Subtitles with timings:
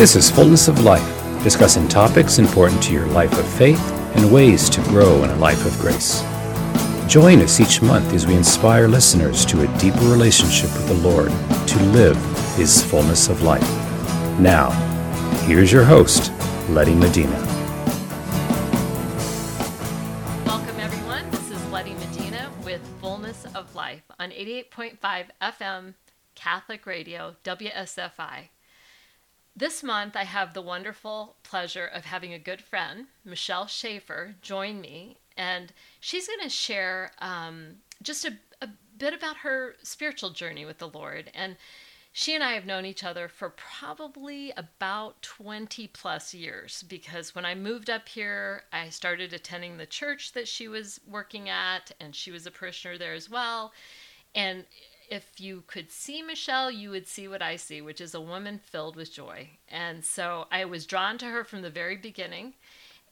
[0.00, 3.78] This is Fullness of Life, discussing topics important to your life of faith
[4.16, 6.22] and ways to grow in a life of grace.
[7.06, 11.28] Join us each month as we inspire listeners to a deeper relationship with the Lord
[11.68, 12.16] to live
[12.56, 13.60] His fullness of life.
[14.40, 14.70] Now,
[15.44, 16.32] here's your host,
[16.70, 17.38] Letty Medina.
[20.46, 21.30] Welcome, everyone.
[21.30, 25.92] This is Letty Medina with Fullness of Life on 88.5 FM
[26.34, 28.48] Catholic Radio, WSFI.
[29.60, 34.80] This month, I have the wonderful pleasure of having a good friend, Michelle Schaefer, join
[34.80, 40.64] me, and she's going to share um, just a, a bit about her spiritual journey
[40.64, 41.30] with the Lord.
[41.34, 41.58] And
[42.10, 47.44] she and I have known each other for probably about 20 plus years because when
[47.44, 52.16] I moved up here, I started attending the church that she was working at, and
[52.16, 53.74] she was a parishioner there as well.
[54.34, 54.64] And
[55.10, 58.60] if you could see Michelle, you would see what I see, which is a woman
[58.62, 59.48] filled with joy.
[59.68, 62.54] And so I was drawn to her from the very beginning.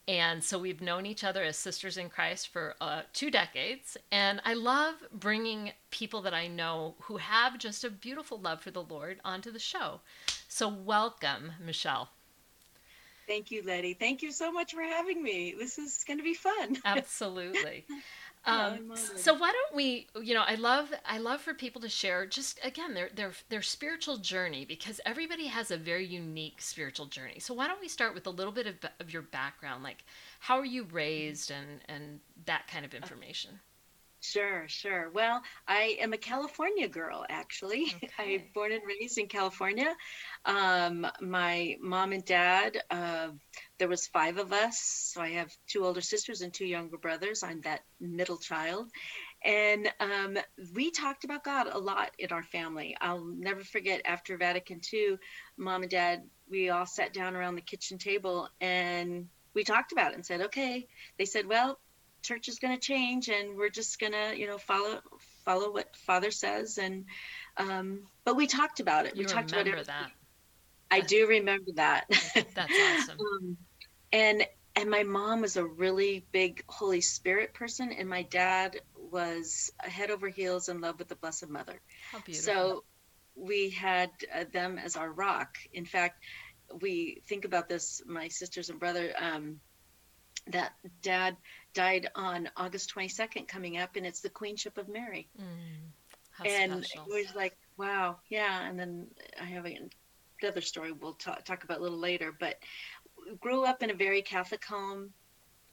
[0.07, 3.97] And so we've known each other as sisters in Christ for uh, two decades.
[4.11, 8.71] And I love bringing people that I know who have just a beautiful love for
[8.71, 10.01] the Lord onto the show.
[10.49, 12.09] So welcome, Michelle.
[13.27, 13.93] Thank you, Letty.
[13.93, 15.55] Thank you so much for having me.
[15.59, 16.79] This is going to be fun.
[16.87, 17.85] Absolutely.
[18.49, 22.25] Um, so why don't we you know i love i love for people to share
[22.27, 27.41] just again their their their spiritual journey because everybody has a very unique spiritual journey
[27.41, 30.05] so why don't we start with a little bit of, of your background like
[30.41, 33.61] how are you raised and and that kind of information
[34.21, 35.11] Sure, sure.
[35.11, 37.95] Well, I am a California girl, actually.
[38.21, 38.37] Okay.
[38.37, 39.95] I born and raised in California.
[40.45, 43.29] Um, my mom and dad, uh,
[43.79, 44.79] there was five of us.
[44.79, 47.43] So I have two older sisters and two younger brothers.
[47.43, 48.89] I'm that middle child.
[49.45, 50.37] And um,
[50.75, 52.97] we talked about God a lot in our family.
[53.01, 55.17] I'll never forget after Vatican II,
[55.57, 60.13] mom and dad, we all sat down around the kitchen table and we talked about
[60.13, 60.87] it and said, okay.
[61.19, 61.79] They said, well,
[62.23, 65.01] church is going to change and we're just going to you know follow
[65.45, 67.05] follow what father says and
[67.57, 70.11] um but we talked about it you we talked about it that
[70.91, 72.05] i do remember that
[72.55, 73.57] that's awesome um,
[74.13, 74.47] and
[74.77, 78.81] and my mom was a really big holy spirit person and my dad
[79.11, 81.81] was head over heels in love with the blessed mother
[82.13, 82.53] How beautiful.
[82.53, 82.85] so
[83.35, 86.23] we had uh, them as our rock in fact
[86.81, 89.61] we think about this my sisters and brother um
[90.53, 91.37] that dad
[91.75, 95.29] died on August 22nd coming up, and it's the Queenship of Mary.
[95.41, 97.07] Mm, and special.
[97.07, 98.67] it was like, wow, yeah.
[98.69, 99.07] And then
[99.41, 99.67] I have
[100.43, 102.57] another story we'll talk, talk about a little later, but
[103.41, 105.11] grew up in a very Catholic home,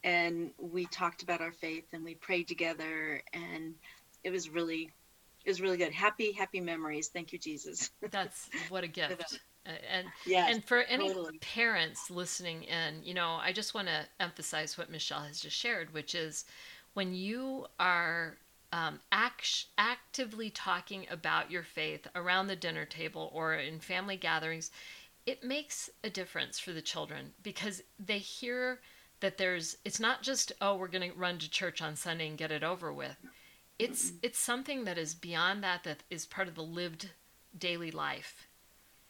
[0.04, 3.74] and we talked about our faith and we prayed together, and
[4.24, 4.92] it was really,
[5.44, 5.94] it was really good.
[5.94, 7.10] Happy, happy memories.
[7.10, 7.92] Thank you, Jesus.
[8.12, 9.40] That's what a gift.
[9.66, 11.40] and yes, and for any totally.
[11.40, 15.92] parents listening in you know i just want to emphasize what michelle has just shared
[15.92, 16.46] which is
[16.94, 18.38] when you are
[18.72, 24.70] um, act- actively talking about your faith around the dinner table or in family gatherings
[25.26, 28.80] it makes a difference for the children because they hear
[29.22, 32.38] that there's it's not just oh we're going to run to church on sunday and
[32.38, 33.18] get it over with
[33.80, 37.10] it's it's something that is beyond that that is part of the lived
[37.58, 38.48] daily life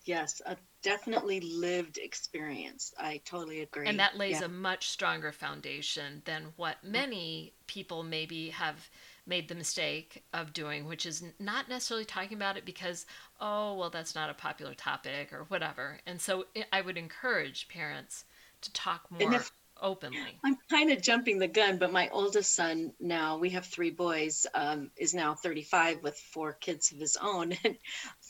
[0.06, 2.94] Yes, a definitely lived experience.
[2.98, 3.88] I totally agree.
[3.88, 4.46] and that lays yeah.
[4.46, 8.88] a much stronger foundation than what many people maybe have
[9.28, 13.06] made the mistake of doing which is not necessarily talking about it because
[13.42, 17.68] oh well that's not a popular topic or whatever and so i I would encourage
[17.70, 18.26] parents
[18.62, 22.94] to talk more if- openly I'm kind of jumping the gun, but my oldest son
[23.00, 27.54] now, we have three boys, um, is now 35 with four kids of his own.
[27.64, 27.78] And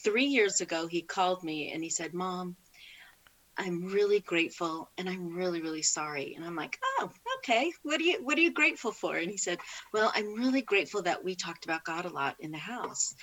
[0.03, 2.55] three years ago, he called me and he said, Mom,
[3.57, 6.35] I'm really grateful and I'm really, really sorry.
[6.35, 7.11] And I'm like, oh,
[7.45, 7.71] okay.
[7.83, 9.15] What are you what are you grateful for?
[9.15, 9.59] And he said,
[9.93, 13.13] Well, I'm really grateful that we talked about God a lot in the house.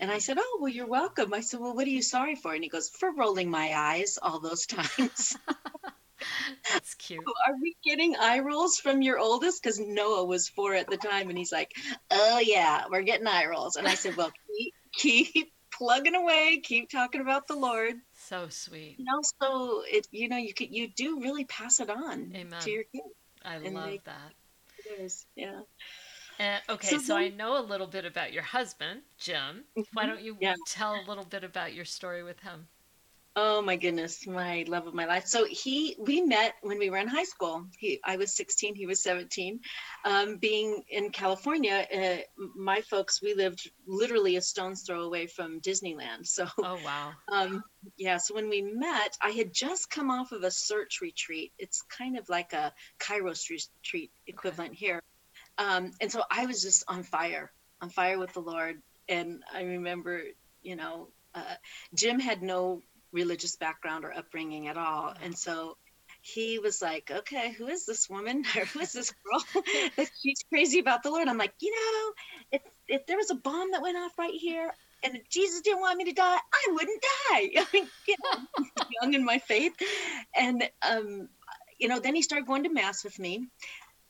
[0.00, 0.20] And I mm-hmm.
[0.20, 1.34] said, Oh, well, you're welcome.
[1.34, 2.54] I said, Well, what are you sorry for?
[2.54, 5.36] And he goes, For rolling my eyes all those times.
[6.72, 9.62] that's cute are we getting eye rolls from your oldest?
[9.62, 11.72] Because Noah was four at the time, and he's like,
[12.12, 14.32] "Oh yeah, we're getting eye rolls." And I said, "Well,
[14.94, 20.06] keep, keep plugging away, keep talking about the Lord." so sweet You know, so it,
[20.12, 22.60] you know, you could, you do really pass it on Amen.
[22.60, 23.14] to your kids.
[23.44, 24.34] I And love they- that
[24.78, 25.62] It is, yeah.
[26.38, 29.66] And, okay, So so, I know a little bit about your husband, Jim.
[29.92, 30.06] Why Mhm.
[30.06, 30.56] don't you Yeah.
[30.66, 32.68] tell a little bit about your story with him?
[33.34, 35.26] Oh my goodness, my love of my life.
[35.26, 37.64] So he, we met when we were in high school.
[37.78, 39.60] He, I was 16, he was 17.
[40.04, 45.62] Um, being in California, uh, my folks, we lived literally a stone's throw away from
[45.62, 46.26] Disneyland.
[46.26, 47.12] So, oh wow.
[47.32, 47.64] Um,
[47.96, 48.18] yeah.
[48.18, 51.52] So when we met, I had just come off of a search retreat.
[51.58, 54.86] It's kind of like a Kairos retreat equivalent okay.
[54.86, 55.02] here.
[55.56, 57.50] Um, and so I was just on fire,
[57.80, 58.82] on fire with the Lord.
[59.08, 60.22] And I remember,
[60.60, 61.54] you know, uh,
[61.94, 62.82] Jim had no
[63.12, 65.14] religious background or upbringing at all.
[65.22, 65.76] And so
[66.22, 69.64] he was like, okay, who is this woman or who is this girl
[69.96, 71.28] that she's crazy about the Lord?
[71.28, 72.12] I'm like, you know,
[72.52, 74.72] if, if there was a bomb that went off right here
[75.04, 77.50] and if Jesus didn't want me to die, I wouldn't die.
[77.56, 78.64] I mean, you know,
[79.00, 79.74] young in my faith.
[80.36, 81.28] And, um,
[81.78, 83.48] you know, then he started going to mass with me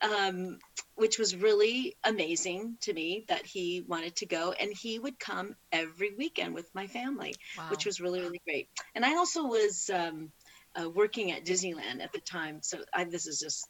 [0.03, 0.59] um,
[0.95, 4.51] which was really amazing to me that he wanted to go.
[4.51, 7.69] And he would come every weekend with my family, wow.
[7.69, 8.69] which was really, really great.
[8.93, 10.31] And I also was um,
[10.79, 12.59] uh, working at Disneyland at the time.
[12.61, 13.69] So I, this is just,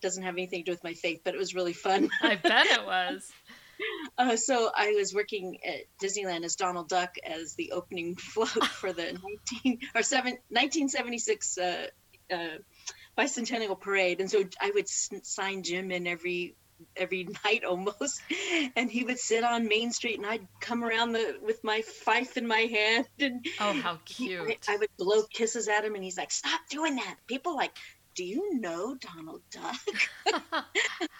[0.00, 2.10] doesn't have anything to do with my faith, but it was really fun.
[2.22, 3.30] I bet it was.
[4.16, 8.92] Uh, so I was working at Disneyland as Donald Duck as the opening float for
[8.92, 9.16] the
[9.62, 11.86] 19 or 7, 1976 uh,
[12.32, 12.36] uh,
[13.18, 16.54] bicentennial parade, and so I would sign Jim in every
[16.96, 18.20] every night almost.
[18.76, 22.36] And he would sit on main street and i'd come around the with my fife
[22.36, 25.94] in my hand and oh how cute he, I, I, would blow kisses at him
[25.94, 27.16] and he's like stop doing that.
[27.26, 27.72] People like
[28.14, 29.76] do you know donald duck?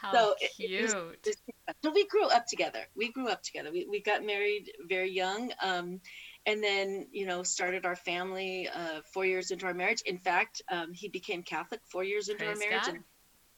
[0.01, 0.95] How so cute it, it
[1.27, 1.37] was,
[1.83, 2.81] so we grew up together.
[2.97, 3.71] We grew up together.
[3.73, 5.53] We, we got married very young.
[5.63, 6.01] Um,
[6.49, 10.63] and then you know started our family uh, four years into our marriage in fact
[10.73, 12.95] um, he became catholic four years into Praise our marriage God.
[12.95, 13.05] and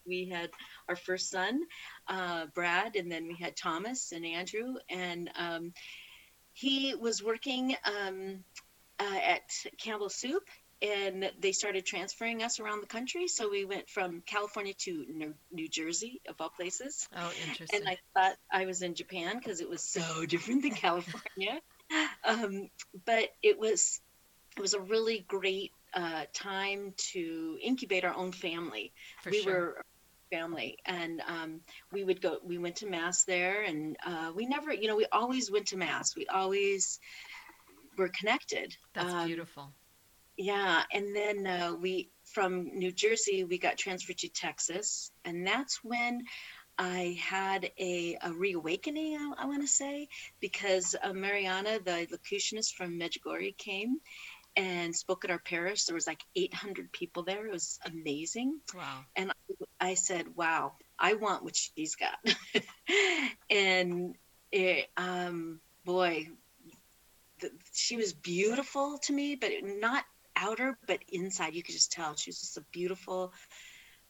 [0.06, 0.50] we had
[0.88, 1.62] our first son
[2.08, 5.72] uh, brad and then we had thomas and andrew and um,
[6.52, 8.44] he was working um,
[8.98, 9.42] uh, at
[9.78, 10.42] campbell soup
[10.82, 13.28] and they started transferring us around the country.
[13.28, 17.06] So we went from California to New, New Jersey, of all places.
[17.14, 17.81] Oh, interesting.
[17.81, 21.60] And I thought I was in Japan because it was so different than California.
[22.25, 22.69] Um,
[23.06, 24.00] but it was
[24.56, 28.92] it was a really great uh, time to incubate our own family.
[29.22, 29.54] For we sure.
[29.54, 29.84] were
[30.31, 31.60] family and um,
[31.92, 35.06] we would go we went to mass there and uh, we never you know we
[35.12, 37.00] always went to mass we always
[37.98, 39.72] were connected that's um, beautiful
[40.37, 45.81] yeah and then uh, we from new jersey we got transferred to texas and that's
[45.82, 46.22] when
[46.78, 50.08] I had a, a reawakening, I, I want to say,
[50.40, 53.99] because uh, Mariana, the locutionist from Medjugorje, came
[54.56, 55.84] and spoke at our parish.
[55.84, 57.46] There was like 800 people there.
[57.46, 58.61] It was amazing.
[58.75, 59.05] Wow.
[59.17, 59.31] And
[59.81, 62.19] I, I said, wow, I want what she's got.
[63.50, 64.16] and
[64.52, 66.28] it, um, boy,
[67.40, 70.05] the, she was beautiful to me, but not
[70.37, 71.55] outer, but inside.
[71.55, 73.32] You could just tell she was just a beautiful,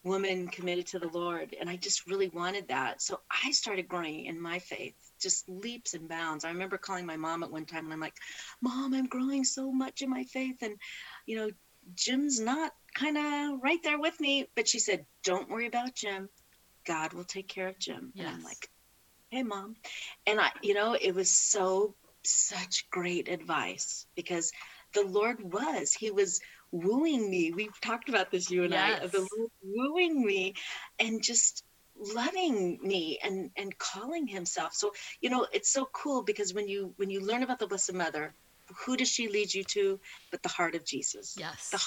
[0.02, 1.54] woman committed to the Lord.
[1.60, 3.02] And I just really wanted that.
[3.02, 6.44] So I started growing in my faith, just leaps and bounds.
[6.44, 8.16] I remember calling my mom at one time and I'm like,
[8.62, 10.56] Mom, I'm growing so much in my faith.
[10.62, 10.76] And,
[11.26, 11.50] you know,
[11.94, 14.46] Jim's not kind of right there with me.
[14.56, 16.28] But she said, Don't worry about Jim.
[16.86, 18.12] God will take care of Jim.
[18.14, 18.26] Yes.
[18.26, 18.70] And I'm like,
[19.30, 19.76] Hey, mom.
[20.26, 21.94] And I, you know, it was so,
[22.24, 24.50] such great advice because
[24.94, 26.40] the Lord was, He was
[26.72, 27.52] wooing me.
[27.52, 29.00] We've talked about this, you and yes.
[29.00, 29.26] I, of the
[29.62, 30.54] wooing me
[30.98, 31.64] and just
[32.14, 34.74] loving me and and calling himself.
[34.74, 37.94] So you know it's so cool because when you when you learn about the blessed
[37.94, 38.34] mother
[38.84, 41.34] who does she lead you to but the heart of jesus?
[41.38, 41.70] Yes.
[41.70, 41.82] The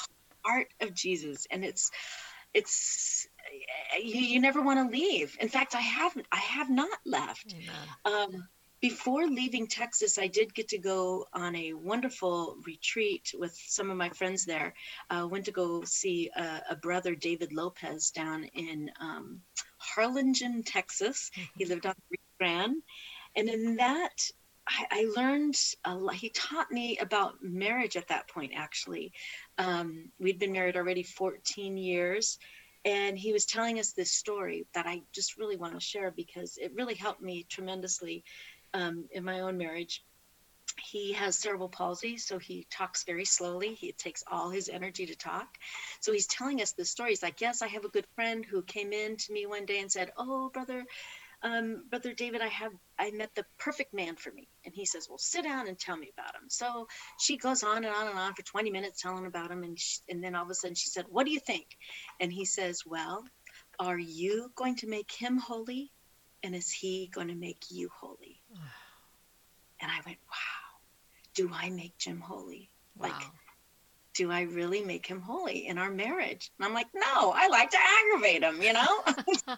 [0.46, 1.48] heart of jesus.
[1.50, 1.92] And it's
[2.54, 3.28] it's
[4.02, 5.36] you, you never want to leave.
[5.40, 7.56] In fact i haven't i have not left.
[8.06, 8.48] Um
[8.84, 13.96] before leaving Texas, I did get to go on a wonderful retreat with some of
[13.96, 14.74] my friends there.
[15.10, 19.40] Uh, went to go see a, a brother, David Lopez, down in um,
[19.78, 21.32] Harlingen, Texas.
[21.34, 21.60] Mm-hmm.
[21.60, 22.84] He lived on Rio Grande.
[23.38, 24.30] And in that,
[24.68, 25.56] I, I learned,
[25.88, 26.16] lot.
[26.16, 29.14] he taught me about marriage at that point, actually.
[29.58, 32.38] Um, we'd been married already 14 years
[32.86, 36.58] and he was telling us this story that I just really want to share because
[36.58, 38.26] it really helped me tremendously
[38.74, 40.04] um, in my own marriage,
[40.82, 43.76] he has cerebral palsy, so he talks very slowly.
[43.76, 45.58] He, takes all his energy to talk.
[46.00, 47.12] So he's telling us this story.
[47.12, 49.80] He's like, Yes, I have a good friend who came in to me one day
[49.80, 50.86] and said, Oh, brother,
[51.44, 54.48] um, brother David, I have I met the perfect man for me.
[54.66, 56.50] And he says, Well, sit down and tell me about him.
[56.50, 56.88] So
[57.20, 59.64] she goes on and on and on for 20 minutes telling about him.
[59.64, 61.68] And, she, and then all of a sudden she said, What do you think?
[62.20, 63.26] And he says, Well,
[63.80, 65.92] are you going to make him holy?
[66.44, 68.42] And is he going to make you holy?
[69.82, 70.80] And I went, wow,
[71.34, 72.70] do I make Jim holy?
[72.98, 73.10] Wow.
[73.10, 73.24] Like,
[74.14, 76.52] do I really make him holy in our marriage?
[76.58, 79.58] And I'm like, no, I like to aggravate him, you know?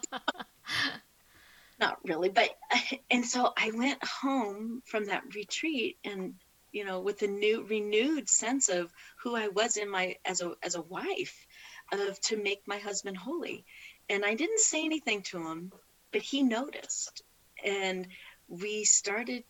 [1.78, 2.48] Not really, but
[3.10, 6.34] and so I went home from that retreat and
[6.72, 10.52] you know with a new renewed sense of who I was in my as a
[10.62, 11.46] as a wife
[11.92, 13.64] of to make my husband holy.
[14.08, 15.72] And I didn't say anything to him,
[16.12, 17.22] but he noticed.
[17.64, 18.08] And
[18.48, 19.44] we started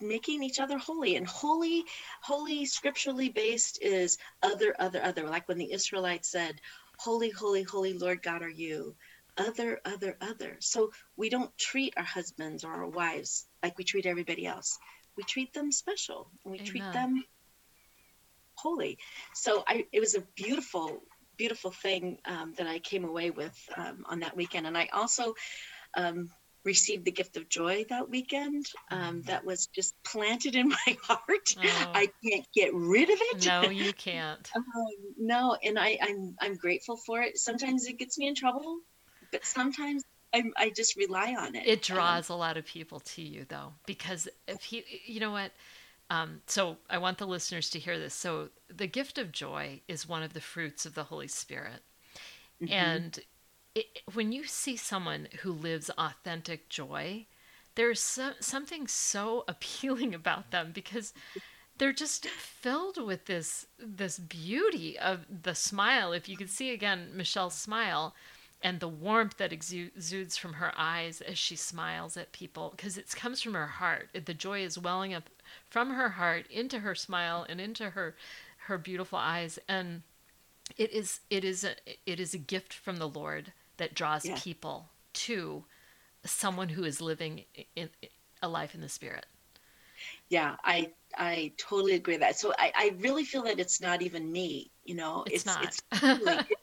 [0.00, 1.84] making each other holy and holy
[2.22, 5.28] holy scripturally based is other other other.
[5.28, 6.60] Like when the israelites said
[6.98, 8.96] holy holy holy lord god are you?
[9.38, 10.56] Other other other.
[10.60, 14.78] So we don't treat our husbands or our wives like we treat everybody else.
[15.16, 16.70] We treat them special and we Amen.
[16.70, 17.24] treat them
[18.56, 18.98] holy.
[19.34, 21.02] So i it was a beautiful
[21.38, 24.66] beautiful thing um, that i came away with um, on that weekend.
[24.66, 25.34] And i also
[25.96, 26.30] um,
[26.64, 29.26] received the gift of joy that weekend um, mm.
[29.26, 31.90] that was just planted in my heart oh.
[31.94, 34.64] i can't get rid of it no you can't um,
[35.18, 38.78] no and I, I'm, I'm grateful for it sometimes it gets me in trouble
[39.30, 40.04] but sometimes
[40.34, 43.44] I, I just rely on it it draws um, a lot of people to you
[43.48, 45.52] though because if you you know what
[46.12, 48.12] um, so I want the listeners to hear this.
[48.12, 51.80] So the gift of joy is one of the fruits of the Holy Spirit.
[52.62, 52.70] Mm-hmm.
[52.70, 53.18] And
[53.74, 57.26] it, when you see someone who lives authentic joy,
[57.74, 61.14] there's so, something so appealing about them because
[61.78, 66.12] they're just filled with this this beauty of the smile.
[66.12, 68.14] If you could see again Michelle's smile
[68.62, 73.10] and the warmth that exudes from her eyes as she smiles at people because it
[73.10, 74.10] comes from her heart.
[74.12, 75.28] The joy is welling up
[75.68, 78.14] from her heart into her smile and into her
[78.66, 80.02] her beautiful eyes and
[80.76, 81.74] it is it is a
[82.06, 84.38] it is a gift from the Lord that draws yeah.
[84.38, 85.64] people to
[86.24, 88.08] someone who is living in, in,
[88.42, 89.26] a life in the spirit.
[90.28, 92.38] Yeah, I I totally agree with that.
[92.38, 95.24] So I, I really feel that it's not even me, you know.
[95.26, 95.64] It's, it's not.
[95.64, 96.60] It's totally, it's,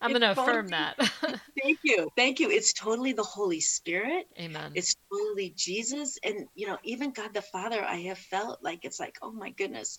[0.00, 0.96] I'm going to affirm that.
[1.62, 2.10] thank you.
[2.16, 2.50] Thank you.
[2.50, 4.28] It's totally the Holy Spirit.
[4.38, 4.72] Amen.
[4.74, 6.18] It's totally Jesus.
[6.22, 9.50] And, you know, even God the Father, I have felt like it's like, oh my
[9.50, 9.98] goodness.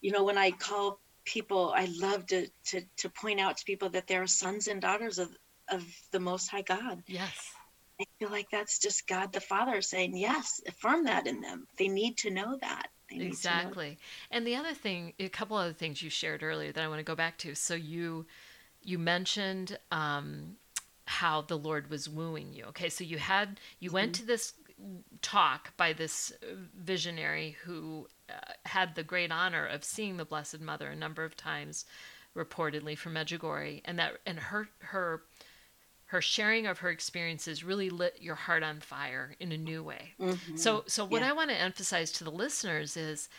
[0.00, 3.88] You know, when I call people, I love to, to, to point out to people
[3.90, 5.28] that they're sons and daughters of,
[5.72, 7.02] of the Most High God.
[7.06, 7.50] Yes.
[8.00, 11.66] I feel like that's just God the Father saying, yes, affirm that in them.
[11.78, 12.88] They need to know that.
[13.10, 13.90] exactly.
[13.90, 14.36] Know.
[14.36, 17.04] And the other thing, a couple other things you shared earlier that I want to
[17.04, 17.54] go back to.
[17.54, 18.26] So you
[18.84, 20.56] you mentioned um,
[21.04, 22.64] how the Lord was wooing you.
[22.66, 23.94] Okay, so you had you mm-hmm.
[23.94, 24.54] went to this
[25.20, 26.32] talk by this
[26.76, 28.32] visionary who uh,
[28.64, 31.84] had the great honor of seeing the Blessed Mother a number of times,
[32.36, 35.22] reportedly from Medjugorje, and that and her her
[36.12, 40.12] her sharing of her experiences really lit your heart on fire in a new way.
[40.20, 40.56] Mm-hmm.
[40.56, 41.30] So so what yeah.
[41.30, 43.30] I want to emphasize to the listeners is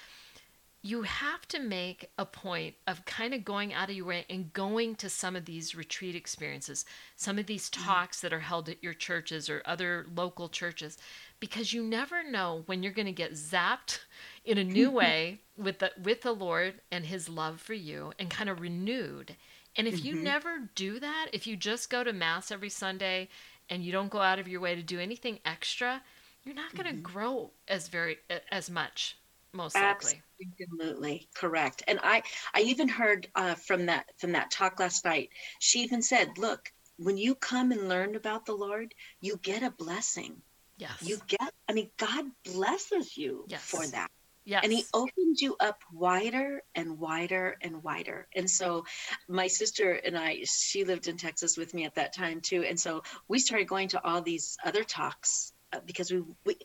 [0.82, 4.52] you have to make a point of kind of going out of your way and
[4.54, 6.84] going to some of these retreat experiences,
[7.16, 7.86] some of these mm-hmm.
[7.86, 10.98] talks that are held at your churches or other local churches,
[11.40, 14.00] because you never know when you're going to get zapped
[14.46, 18.32] in a new way with the with the Lord and His love for you, and
[18.32, 19.36] kind of renewed.
[19.76, 20.08] And if mm-hmm.
[20.08, 23.30] you never do that, if you just go to mass every Sunday
[23.70, 26.02] and you don't go out of your way to do anything extra,
[26.44, 27.02] you're not going to mm-hmm.
[27.02, 28.18] grow as very
[28.52, 29.18] as much
[29.54, 30.22] most likely.
[30.62, 31.84] Absolutely correct.
[31.88, 35.30] And I, I even heard uh, from that from that talk last night.
[35.60, 39.72] She even said, "Look, when you come and learn about the Lord, you get a
[39.72, 40.42] blessing.
[40.78, 41.54] Yes, you get.
[41.70, 43.62] I mean, God blesses you yes.
[43.62, 44.12] for that.
[44.46, 44.62] Yes.
[44.64, 48.28] And he opened you up wider and wider and wider.
[48.36, 48.86] And so
[49.28, 52.64] my sister and I, she lived in Texas with me at that time too.
[52.64, 56.58] And so we started going to all these other talks uh, because we, we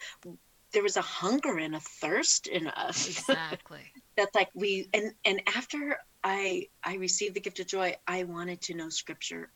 [0.72, 3.06] there was a hunger and a thirst in us.
[3.28, 3.80] Exactly.
[4.16, 8.60] That's like we and and after I I received the gift of joy, I wanted
[8.62, 9.50] to know scripture.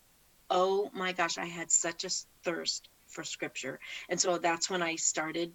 [0.48, 2.10] Oh my gosh, I had such a
[2.44, 3.80] thirst for scripture.
[4.08, 5.52] And so that's when I started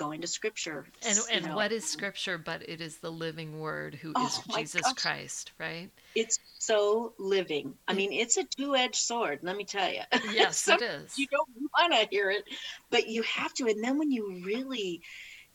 [0.00, 0.86] going to scripture.
[1.06, 1.56] And and know.
[1.56, 4.94] what is scripture but it is the living word who oh is Jesus gosh.
[4.94, 5.90] Christ, right?
[6.14, 7.74] It's so living.
[7.86, 10.00] I mean, it's a two-edged sword, let me tell you.
[10.32, 11.18] Yes, it is.
[11.18, 12.44] You don't want to hear it,
[12.88, 15.02] but you have to and then when you really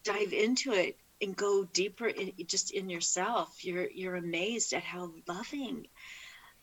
[0.04, 5.12] dive into it and go deeper in, just in yourself, you're you're amazed at how
[5.28, 5.88] loving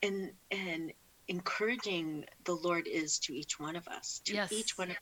[0.04, 0.92] and and
[1.26, 4.52] encouraging the Lord is to each one of us, to yes.
[4.52, 4.96] each one of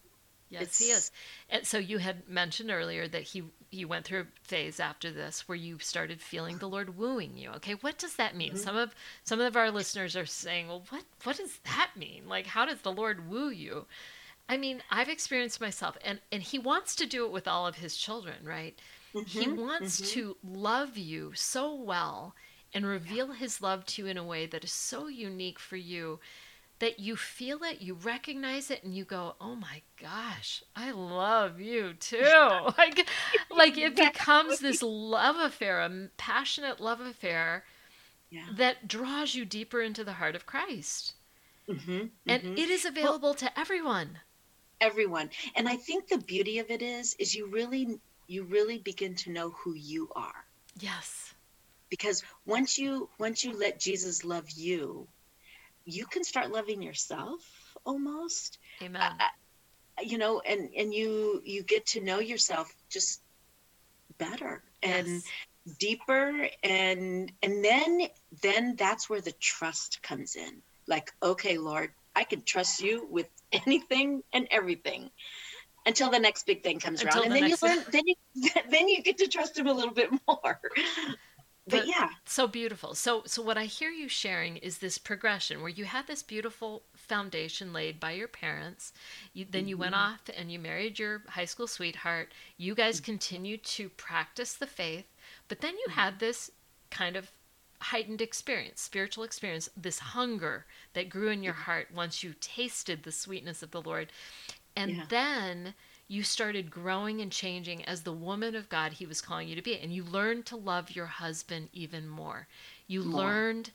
[0.50, 0.78] Yes, it's...
[0.78, 1.12] he is.
[1.48, 5.48] And so you had mentioned earlier that he you went through a phase after this
[5.48, 7.50] where you started feeling the Lord wooing you.
[7.56, 8.50] Okay, what does that mean?
[8.50, 8.62] Mm-hmm.
[8.62, 12.24] Some of some of our listeners are saying, "Well, what what does that mean?
[12.28, 13.86] Like, how does the Lord woo you?"
[14.48, 17.76] I mean, I've experienced myself, and and He wants to do it with all of
[17.76, 18.76] His children, right?
[19.14, 19.40] Mm-hmm.
[19.40, 20.20] He wants mm-hmm.
[20.20, 22.34] to love you so well
[22.72, 26.20] and reveal his love to you in a way that is so unique for you
[26.80, 31.60] that you feel it, you recognize it, and you go, "Oh my gosh, I love
[31.60, 32.18] you too!"
[32.78, 33.06] like,
[33.50, 37.64] like it becomes this love affair, a passionate love affair
[38.30, 38.46] yeah.
[38.56, 41.14] that draws you deeper into the heart of Christ.
[41.68, 42.08] Mm-hmm, mm-hmm.
[42.26, 44.18] And it is available well, to everyone.
[44.80, 49.14] Everyone, and I think the beauty of it is, is you really, you really begin
[49.16, 50.46] to know who you are.
[50.80, 51.34] Yes.
[51.90, 55.08] Because once you once you let Jesus love you,
[55.92, 57.40] you can start loving yourself
[57.84, 58.58] almost.
[58.82, 59.00] Amen.
[59.00, 59.24] Uh,
[60.02, 63.20] you know, and and you you get to know yourself just
[64.18, 65.24] better and yes.
[65.78, 68.02] deeper and and then
[68.42, 70.62] then that's where the trust comes in.
[70.86, 75.10] Like, okay, Lord, I can trust you with anything and everything
[75.86, 78.14] until the next big thing comes until around and then you learn then you
[78.70, 80.60] then you get to trust him a little bit more
[81.70, 85.70] but, yeah so beautiful so so what i hear you sharing is this progression where
[85.70, 88.92] you had this beautiful foundation laid by your parents
[89.32, 89.82] you, then you mm-hmm.
[89.82, 93.06] went off and you married your high school sweetheart you guys mm-hmm.
[93.06, 95.06] continued to practice the faith
[95.48, 96.00] but then you mm-hmm.
[96.00, 96.50] had this
[96.90, 97.30] kind of
[97.80, 103.12] heightened experience spiritual experience this hunger that grew in your heart once you tasted the
[103.12, 104.12] sweetness of the lord
[104.76, 105.04] and yeah.
[105.08, 105.74] then
[106.10, 109.62] you started growing and changing as the woman of God he was calling you to
[109.62, 109.78] be.
[109.78, 112.48] And you learned to love your husband even more.
[112.88, 113.20] You more.
[113.20, 113.70] learned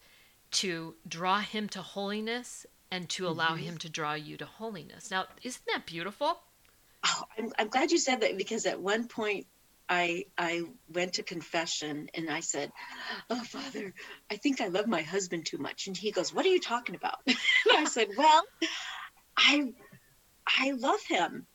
[0.52, 3.64] to draw him to holiness and to allow mm-hmm.
[3.64, 5.10] him to draw you to holiness.
[5.10, 6.38] Now, isn't that beautiful?
[7.06, 9.48] Oh, I'm, I'm glad you said that because at one point
[9.88, 12.70] I I went to confession and I said,
[13.30, 13.94] "Oh, Father,
[14.30, 16.96] I think I love my husband too much." And he goes, "What are you talking
[16.96, 17.38] about?" and
[17.70, 18.44] I said, "Well,
[19.38, 19.74] I
[20.46, 21.48] I love him."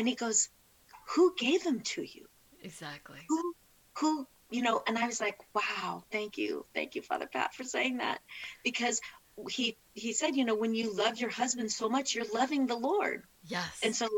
[0.00, 0.48] And he goes,
[1.14, 2.26] Who gave him to you?
[2.62, 3.18] Exactly.
[3.28, 3.54] Who,
[3.98, 6.64] who, you know, and I was like, Wow, thank you.
[6.74, 8.20] Thank you, Father Pat, for saying that.
[8.64, 8.98] Because
[9.50, 12.76] he he said, you know, when you love your husband so much, you're loving the
[12.76, 13.24] Lord.
[13.44, 13.78] Yes.
[13.82, 14.08] And so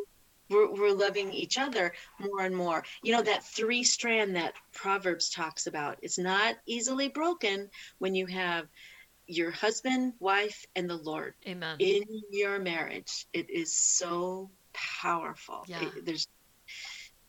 [0.49, 2.85] we're, we're loving each other more and more.
[3.03, 8.27] You know, that three strand that Proverbs talks about, it's not easily broken when you
[8.27, 8.69] have
[9.27, 11.75] your husband, wife, and the Lord Amen.
[11.81, 13.27] in your marriage.
[13.33, 15.65] It is so powerful.
[15.67, 15.83] Yeah.
[15.83, 16.27] It, there's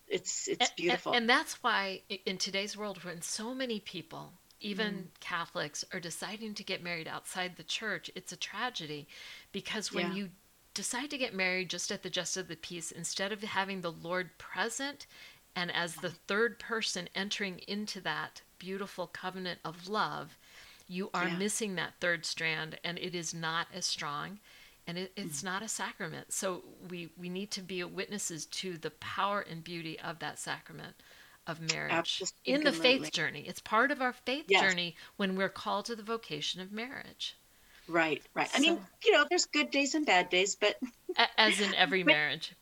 [0.07, 1.13] it's it's beautiful.
[1.13, 5.19] And, and, that's why in today's world when so many people even mm.
[5.19, 9.07] Catholics are deciding to get married outside the church, it's a tragedy
[9.51, 10.13] because when yeah.
[10.13, 10.29] you
[10.73, 13.91] decide to get married just at the just of the peace instead of having the
[13.91, 15.05] Lord present
[15.55, 20.37] and as the third person entering into that beautiful covenant of love,
[20.87, 21.37] you are yeah.
[21.37, 24.39] missing that third strand and it is not as strong
[24.87, 28.91] and it, it's not a sacrament so we we need to be witnesses to the
[28.91, 30.95] power and beauty of that sacrament
[31.47, 32.53] of marriage Absolutely.
[32.53, 34.61] in the faith journey it's part of our faith yes.
[34.61, 37.35] journey when we're called to the vocation of marriage
[37.87, 40.77] right right so, i mean you know there's good days and bad days but
[41.37, 42.53] as in every but, marriage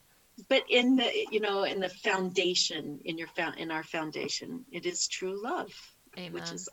[0.50, 5.08] but in the you know in the foundation in your in our foundation it is
[5.08, 5.72] true love
[6.18, 6.34] Amen.
[6.34, 6.68] which is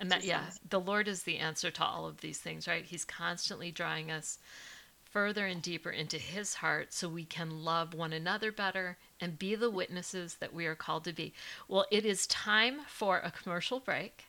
[0.00, 2.84] and that, yeah, the Lord is the answer to all of these things, right?
[2.84, 4.38] He's constantly drawing us
[5.02, 9.54] further and deeper into His heart so we can love one another better and be
[9.54, 11.32] the witnesses that we are called to be.
[11.66, 14.24] Well, it is time for a commercial break.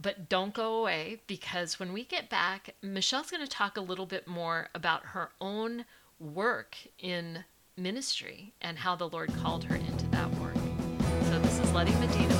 [0.00, 4.06] But don't go away because when we get back, Michelle's going to talk a little
[4.06, 5.84] bit more about her own
[6.18, 7.44] work in
[7.76, 10.54] ministry and how the Lord called her into that work.
[11.24, 12.39] So, this is Letty Medina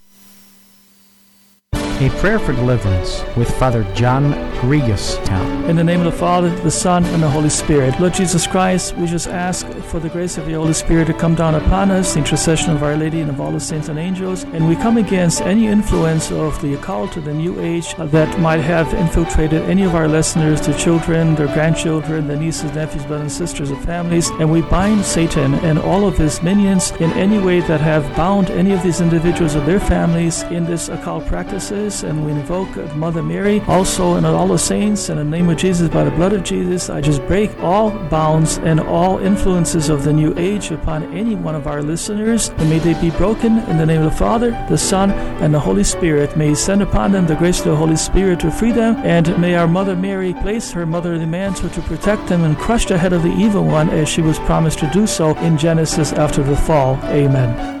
[2.01, 5.65] A Prayer for Deliverance with Father John egregious town.
[5.65, 7.99] In the name of the Father, the Son, and the Holy Spirit.
[7.99, 11.33] Lord Jesus Christ, we just ask for the grace of the Holy Spirit to come
[11.33, 14.43] down upon us, the intercession of Our Lady and of all the saints and angels,
[14.43, 18.59] and we come against any influence of the occult or the New Age that might
[18.59, 23.31] have infiltrated any of our listeners, their children, their grandchildren, their nieces, nephews, brothers, and
[23.31, 27.61] sisters, and families, and we bind Satan and all of his minions in any way
[27.61, 32.23] that have bound any of these individuals or their families in this occult practices, and
[32.25, 36.11] we invoke Mother Mary, also and all saints, in the name of Jesus, by the
[36.11, 40.71] blood of Jesus, I just break all bounds and all influences of the New Age
[40.71, 44.11] upon any one of our listeners, and may they be broken in the name of
[44.11, 46.35] the Father, the Son, and the Holy Spirit.
[46.37, 49.37] May He send upon them the grace of the Holy Spirit to free them, and
[49.39, 53.13] may our Mother Mary place her motherly mantle to protect them and crush the head
[53.13, 56.55] of the evil one as she was promised to do so in Genesis after the
[56.55, 56.99] fall.
[57.05, 57.80] Amen.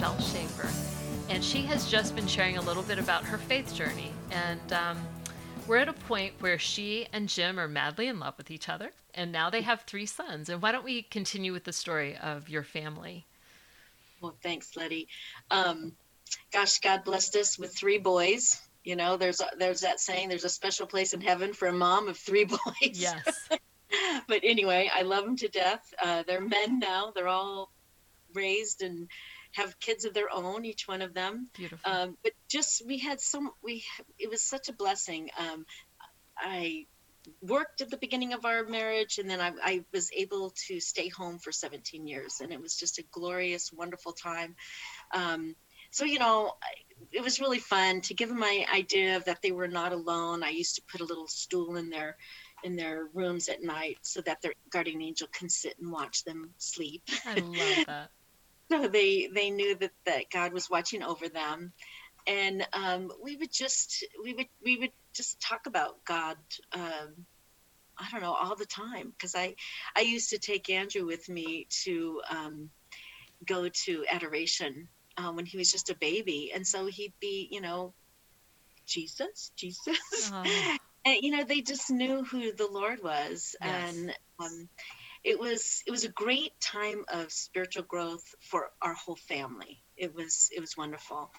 [0.00, 0.68] Michelle Schaefer.
[1.28, 4.12] And she has just been sharing a little bit about her faith journey.
[4.30, 4.98] And um,
[5.66, 8.92] we're at a point where she and Jim are madly in love with each other,
[9.14, 10.48] and now they have three sons.
[10.48, 13.26] And why don't we continue with the story of your family?
[14.22, 15.06] Well, thanks, Letty.
[15.50, 15.92] Um,
[16.50, 18.58] gosh, God blessed us with three boys.
[18.84, 22.08] You know, there's there's that saying, there's a special place in heaven for a mom
[22.08, 22.58] of three boys.
[22.94, 23.50] Yes.
[24.28, 25.92] but anyway, I love them to death.
[26.02, 27.12] Uh, they're men now.
[27.14, 27.70] They're all
[28.32, 29.08] raised and
[29.52, 31.48] have kids of their own, each one of them.
[31.54, 31.90] Beautiful.
[31.90, 33.50] Um, but just we had some.
[33.62, 33.84] We
[34.18, 35.30] it was such a blessing.
[35.38, 35.66] Um,
[36.36, 36.86] I
[37.42, 41.08] worked at the beginning of our marriage and then I, I, was able to stay
[41.08, 44.56] home for 17 years and it was just a glorious wonderful time
[45.14, 45.54] um,
[45.90, 46.52] so you know
[47.12, 50.42] it was really fun to give them my idea of that they were not alone
[50.42, 52.16] i used to put a little stool in their
[52.64, 56.50] in their rooms at night so that their guardian angel can sit and watch them
[56.58, 58.10] sleep I love that.
[58.82, 61.72] so they they knew that that god was watching over them
[62.26, 66.36] and um, we would just we would we would just talk about God.
[66.72, 67.26] Um,
[67.98, 69.54] I don't know all the time because I
[69.96, 72.70] I used to take Andrew with me to um,
[73.46, 77.60] go to adoration uh, when he was just a baby, and so he'd be you
[77.60, 77.94] know
[78.86, 80.32] Jesus Jesus.
[80.32, 80.76] Oh.
[81.02, 83.96] And, you know, they just knew who the Lord was, Yes.
[83.96, 84.68] and um,
[85.24, 89.82] it was it was a great time of spiritual growth for our whole family.
[89.96, 91.30] It was it was wonderful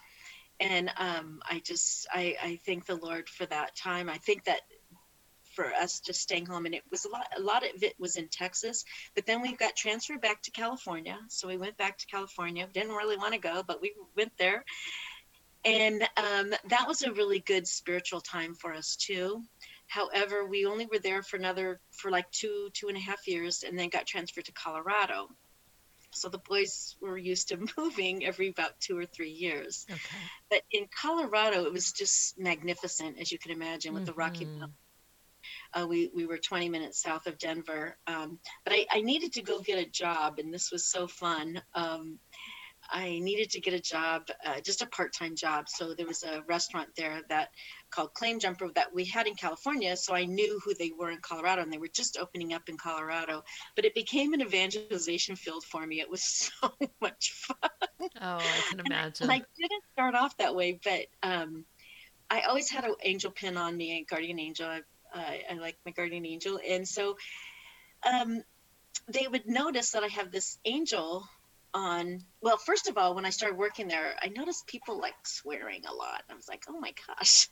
[0.62, 4.10] and um, I just I, I thank the Lord for that time.
[4.10, 4.62] I think that
[5.56, 7.28] for us just staying home, and it was a lot.
[7.36, 11.18] A lot of it was in Texas, but then we got transferred back to California.
[11.30, 12.68] So we went back to California.
[12.72, 14.64] Didn't really want to go, but we went there,
[15.66, 19.44] and um, that was a really good spiritual time for us too.
[19.92, 23.64] However, we only were there for another for like two two and a half years,
[23.64, 25.28] and then got transferred to Colorado.
[26.14, 29.86] So the boys were used to moving every about two or three years.
[29.90, 30.18] Okay.
[30.50, 34.60] But in Colorado, it was just magnificent, as you can imagine, with the Rocky Mhm.
[34.60, 34.78] Mountains.
[35.74, 37.98] Uh, we, we were 20 minutes south of Denver.
[38.08, 41.62] Um, but I, I needed to go get a job, and this was so fun.
[41.74, 42.20] Um,
[42.90, 45.70] I needed to get a job, uh, just a part time job.
[45.70, 47.50] So there was a restaurant there that
[47.92, 49.96] called Claim Jumper that we had in California.
[49.96, 52.78] So I knew who they were in Colorado, and they were just opening up in
[52.78, 53.44] Colorado.
[53.76, 56.00] But it became an evangelization field for me.
[56.00, 56.24] It was
[56.62, 57.70] so much fun.
[58.22, 59.24] Oh, I can imagine.
[59.24, 61.66] And I didn't start off that way, but um,
[62.30, 64.68] I always had an angel pin on me, a guardian angel.
[64.68, 64.82] I,
[65.14, 67.18] I, I like my guardian angel, and so
[68.10, 68.42] um,
[69.08, 71.28] they would notice that I have this angel
[71.74, 72.20] on.
[72.42, 75.94] Well, first of all, when I started working there, I noticed people like swearing a
[75.94, 76.24] lot.
[76.30, 77.50] I was like, oh my gosh,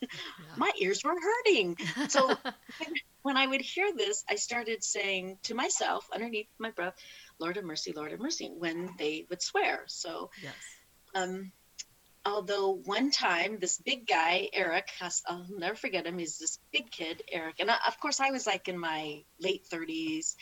[0.58, 1.78] my ears were hurting.
[2.10, 2.36] So
[3.22, 6.96] when I would hear this, I started saying to myself underneath my breath,
[7.40, 9.84] Lord of mercy, Lord of mercy, when they would swear.
[9.88, 10.54] So yes.
[11.16, 11.52] um,
[12.26, 16.92] although one time this big guy eric has, i'll never forget him he's this big
[16.92, 20.36] kid eric and I, of course i was like in my late 30s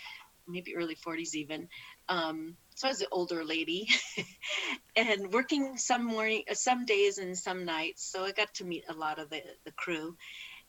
[0.48, 1.68] maybe early 40s even
[2.10, 3.88] um, so i was an older lady
[4.96, 8.94] and working some morning some days and some nights so i got to meet a
[8.94, 10.16] lot of the, the crew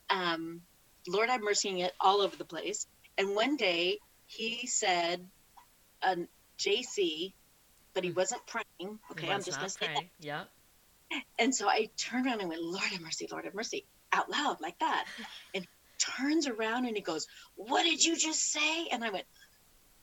[0.09, 0.61] um,
[1.07, 2.87] Lord have mercy it all over the place.
[3.17, 5.25] And one day he said,
[6.01, 6.15] uh,
[6.57, 7.33] JC,
[7.93, 8.99] but he wasn't praying.
[9.11, 10.11] Okay, I'm just going to say.
[10.19, 10.43] Yeah.
[11.39, 14.61] And so I turned around and went, Lord have mercy, Lord have mercy, out loud
[14.61, 15.05] like that.
[15.55, 18.87] And he turns around and he goes, What did you just say?
[18.91, 19.25] And I went,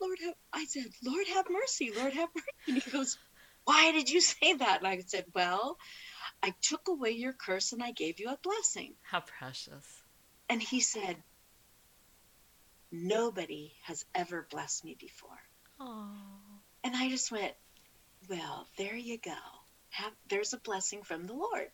[0.00, 2.48] Lord have, I said, Lord have mercy, Lord have mercy.
[2.68, 3.18] And he goes,
[3.64, 4.78] Why did you say that?
[4.78, 5.78] And I said, Well,
[6.42, 8.94] I took away your curse and I gave you a blessing.
[9.02, 10.02] How precious.
[10.48, 11.16] And he said,
[12.92, 15.38] Nobody has ever blessed me before.
[15.80, 16.08] Oh.
[16.84, 17.54] And I just went,
[18.28, 19.32] Well, there you go.
[19.90, 21.68] Have, there's a blessing from the Lord.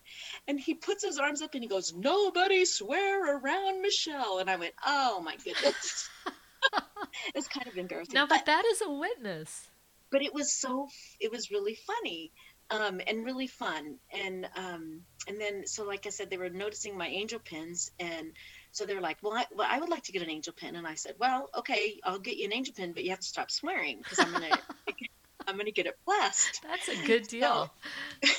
[0.46, 4.38] And he puts his arms up and he goes, Nobody swear around Michelle.
[4.38, 6.08] And I went, Oh my goodness.
[7.34, 8.14] it's kind of embarrassing.
[8.14, 9.68] Now, but, but that is a witness.
[10.10, 10.88] But it was so,
[11.20, 12.32] it was really funny
[12.72, 13.98] um, and really fun.
[14.12, 18.32] And um, and then so like I said, they were noticing my angel pins, and
[18.72, 20.86] so they're like, well I, well, I would like to get an angel pin, and
[20.86, 23.50] I said, well, okay, I'll get you an angel pin, but you have to stop
[23.50, 24.48] swearing because I'm gonna.
[25.46, 26.60] I'm gonna get it blessed.
[26.62, 27.70] That's a good deal.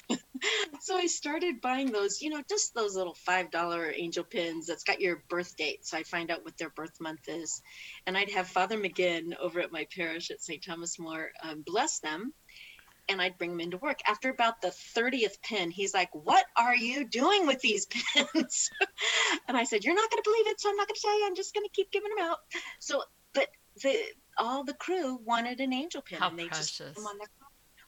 [0.09, 0.17] So,
[0.81, 4.83] so, I started buying those, you know, just those little five dollar angel pins that's
[4.83, 5.85] got your birth date.
[5.85, 7.61] So I find out what their birth month is,
[8.05, 10.63] and I'd have Father McGinn over at my parish at St.
[10.63, 12.33] Thomas More um, bless them,
[13.09, 13.99] and I'd bring him into work.
[14.07, 18.69] After about the 30th pin, he's like, What are you doing with these pins?
[19.47, 21.19] and I said, You're not going to believe it, so I'm not going to tell
[21.19, 21.25] you.
[21.27, 22.37] I'm just going to keep giving them out.
[22.79, 23.47] So, but
[23.81, 23.95] the
[24.43, 26.77] all the crew wanted an angel pin, How and they precious.
[26.77, 27.27] just put on their.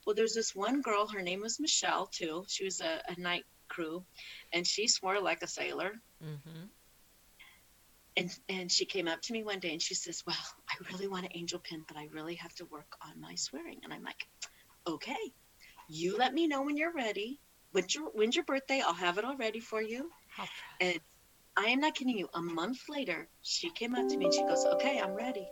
[0.06, 1.08] Well, there's this one girl.
[1.08, 2.46] Her name was Michelle too.
[2.48, 4.06] She was a, a night crew,
[4.54, 5.91] and she swore like a sailor.
[6.24, 6.65] Mm-hmm.
[8.18, 11.08] And and she came up to me one day and she says, "Well, I really
[11.08, 14.04] want an angel pin, but I really have to work on my swearing." And I'm
[14.04, 14.26] like,
[14.88, 15.34] okay,
[15.89, 17.39] you let me know when you're ready.
[17.72, 18.82] When's your, when's your birthday?
[18.86, 20.10] I'll have it all ready for you.
[20.80, 21.00] And
[21.58, 22.30] I am not kidding you.
[22.34, 25.48] A month later, she came up to me and she goes, okay, I'm ready.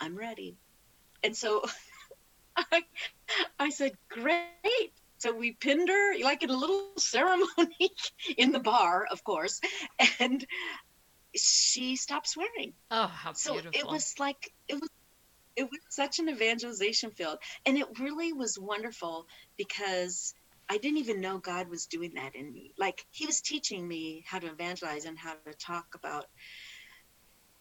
[0.00, 0.56] I'm ready.
[1.22, 1.62] And so
[2.56, 2.82] I,
[3.58, 4.92] I said, great.
[5.18, 7.90] So we pinned her like in a little ceremony
[8.36, 9.60] in the bar, of course.
[10.20, 10.44] And
[11.36, 12.74] she stopped swearing.
[12.90, 13.80] Oh, how So beautiful.
[13.80, 14.88] it was like, it was
[15.56, 20.32] it was such an evangelization field and it really was wonderful because
[20.68, 24.24] i didn't even know god was doing that in me like he was teaching me
[24.26, 26.26] how to evangelize and how to talk about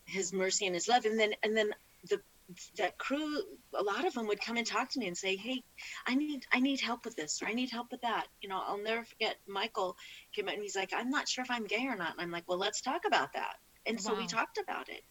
[0.05, 1.71] his mercy and his love and then and then
[2.07, 2.21] the
[2.77, 3.41] that crew
[3.77, 5.61] a lot of them would come and talk to me and say hey
[6.07, 8.25] i need i need help with this or i need help with that.
[8.41, 9.97] You know i'll never forget michael
[10.33, 12.13] came out and he's like i'm not sure if i'm gay or not.
[12.13, 13.55] And i'm like well let's talk about that.
[13.85, 15.01] And so we talked about it.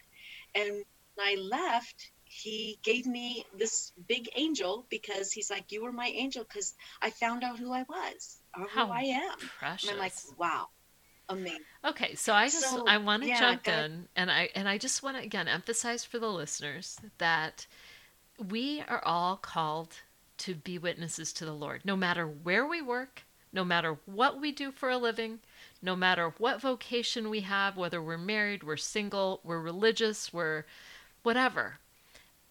[0.54, 0.70] And
[1.14, 6.08] when i left he gave me this big angel because he's like, You were my
[6.08, 9.38] angel because I found out who I was or How who I am.
[9.58, 9.88] precious.
[9.88, 10.66] And I'm like, Wow,
[11.28, 11.64] amazing.
[11.84, 14.78] Okay, so I just So, I want to yeah, jump in and I and I
[14.78, 17.66] just want to again emphasize for the listeners that
[18.38, 20.00] we are all called
[20.38, 24.52] to be witnesses to the Lord, no matter where we work, no matter what we
[24.52, 25.40] do for a living,
[25.80, 30.64] no matter what vocation we have, whether we're married, we're single, we're religious, we're
[31.22, 31.78] whatever.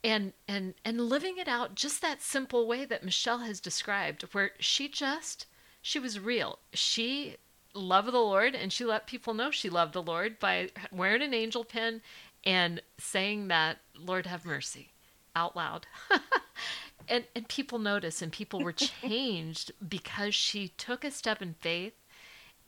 [0.03, 4.51] And and and living it out just that simple way that Michelle has described where
[4.59, 5.45] she just
[5.81, 6.59] she was real.
[6.73, 7.37] She
[7.75, 11.33] loved the Lord and she let people know she loved the Lord by wearing an
[11.33, 12.01] angel pin
[12.45, 14.91] and saying that Lord have mercy
[15.35, 15.85] out loud.
[17.09, 21.93] and and people noticed and people were changed because she took a step in faith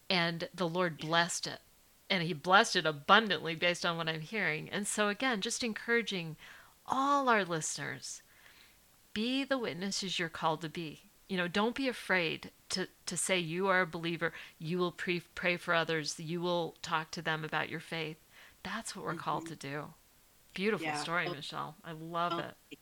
[0.10, 1.60] and the Lord blessed it.
[2.10, 4.70] And he blessed it abundantly based on what I'm hearing.
[4.70, 6.38] And so again, just encouraging
[6.86, 8.22] all our listeners
[9.14, 11.07] be the witnesses you're called to be.
[11.30, 14.34] You know, don't be afraid to, to say you are a believer.
[14.60, 16.20] You will pre- pray for others.
[16.20, 18.18] You will talk to them about your faith.
[18.64, 19.22] That's what we're mm-hmm.
[19.22, 19.86] called to do.
[20.54, 20.98] Beautiful Yeah.
[20.98, 21.34] story, Oh.
[21.34, 21.76] Michelle.
[21.84, 22.80] I love Oh, it.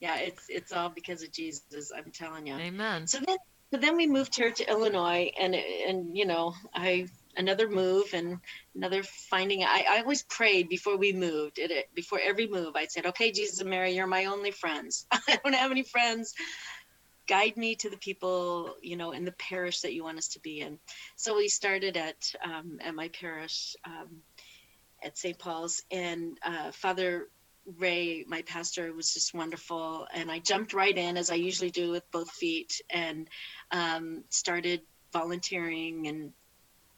[0.00, 1.92] Yeah, it's it's all because of Jesus.
[1.94, 2.54] I'm telling you.
[2.54, 3.06] Amen.
[3.06, 3.36] So then,
[3.70, 8.38] so then we moved here to Illinois, and and you know, I another move and
[8.74, 9.62] another finding.
[9.62, 11.58] I, I always prayed before we moved.
[11.58, 15.06] It, it before every move, I said, "Okay, Jesus and Mary, you're my only friends.
[15.12, 16.34] I don't have any friends.
[17.30, 20.40] Guide me to the people, you know, in the parish that you want us to
[20.40, 20.78] be in."
[21.16, 24.22] So we started at um, at my parish um,
[25.02, 25.38] at St.
[25.38, 27.28] Paul's, and uh, Father
[27.78, 30.06] Ray, my pastor, was just wonderful.
[30.12, 33.28] And I jumped right in, as I usually do with both feet, and
[33.70, 36.32] um, started volunteering and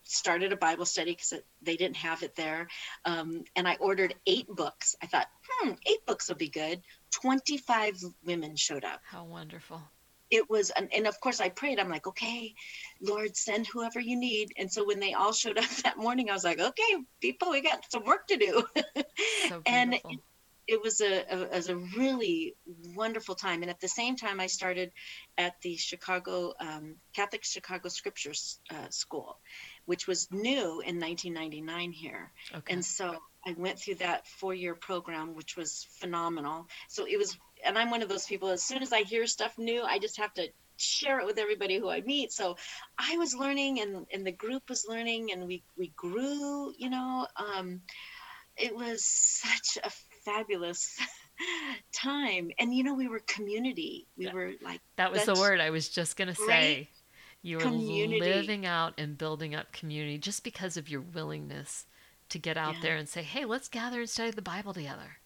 [0.04, 2.68] started a Bible study because they didn't have it there.
[3.04, 4.94] Um, and I ordered eight books.
[5.02, 6.82] I thought, hmm, eight books will be good.
[7.12, 9.00] 25 women showed up.
[9.04, 9.80] How wonderful.
[10.32, 11.78] It was and, and of course i prayed.
[11.78, 12.54] I'm like okay
[13.00, 14.52] lord send whoever you need.
[14.58, 17.60] And so when they all showed up that morning i was like okay people we
[17.60, 18.64] got some work to do.
[19.48, 20.02] So and it,
[20.68, 22.54] it was a, a was a really
[22.94, 23.62] wonderful time.
[23.62, 24.92] And at the same time i started
[25.36, 29.38] at the chicago um, catholic chicago scriptures uh, school
[29.84, 32.32] which was new in 1999 here.
[32.54, 32.72] Okay.
[32.72, 36.66] and so I went through that four year program, which was phenomenal.
[36.88, 39.58] So it was, and I'm one of those people, as soon as I hear stuff
[39.58, 42.32] new, I just have to share it with everybody who I meet.
[42.32, 42.56] So
[42.98, 47.26] I was learning and, and the group was learning and we, we grew, you know,
[47.36, 47.80] um,
[48.56, 49.90] it was such a
[50.24, 50.98] fabulous
[51.92, 52.50] time.
[52.58, 54.06] And, you know, we were community.
[54.16, 54.32] We Yeah.
[54.32, 56.88] were like, that was the word I was just going to say.
[57.42, 58.20] You were community.
[58.20, 61.86] living out and building up community just because of your willingness
[62.32, 62.80] to get out Yeah.
[62.82, 65.18] there and say, hey, let's gather and study the Bible together.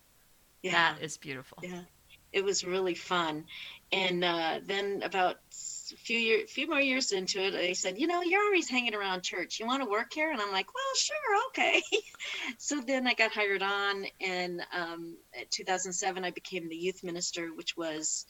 [0.63, 0.73] yeah.
[0.95, 1.59] That is beautiful.
[1.63, 1.83] yeah
[2.33, 3.45] it was really fun
[3.93, 5.37] and uh, then about
[5.93, 8.95] a few year, few more years into it they said you know you're always hanging
[8.95, 11.81] around church you want to work here and i'm like well sure okay
[12.59, 17.55] so then i got hired on and um, at 2007 i became the youth minister
[17.55, 18.27] which was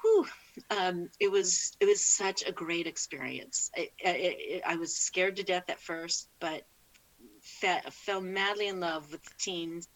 [0.00, 0.26] whew,
[0.70, 5.36] um, it was it was such a great experience I, I, I- I was scared
[5.36, 6.62] to death at first but
[7.60, 9.88] fe- fell madly in love with the teens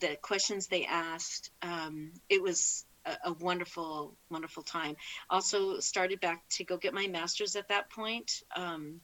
[0.00, 1.50] the questions they asked.
[1.62, 4.96] Um, it was a, a wonderful, wonderful time.
[5.30, 8.42] Also started back to go get my master's at that point.
[8.56, 9.00] Um,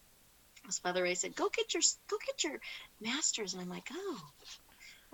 [0.69, 2.61] as Father Ray said, "Go get your go get your
[3.01, 4.21] master's," and I'm like, "Oh,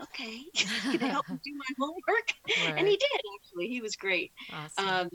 [0.02, 0.42] okay.
[0.54, 3.68] Can you help me do my homework?" And he did actually.
[3.68, 4.32] He was great.
[4.52, 4.88] Awesome.
[4.88, 5.10] Um,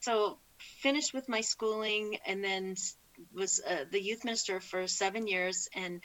[0.00, 2.74] so finished with my schooling and then
[3.34, 6.00] was uh, the youth minister for seven years and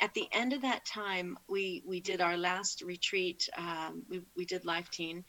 [0.00, 4.44] at the end of that time we we did our last retreat um, we, we
[4.44, 5.24] did life teen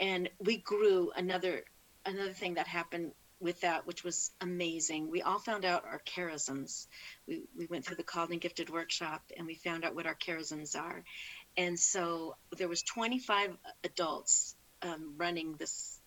[0.00, 1.64] and we grew another
[2.04, 5.10] another thing that happened with that which was amazing.
[5.10, 6.86] We all found out our charisms.
[7.28, 10.14] We, we went through the called and gifted workshop and we found out what our
[10.14, 11.04] charisms are.
[11.56, 15.98] And so there was 25 adults um, running this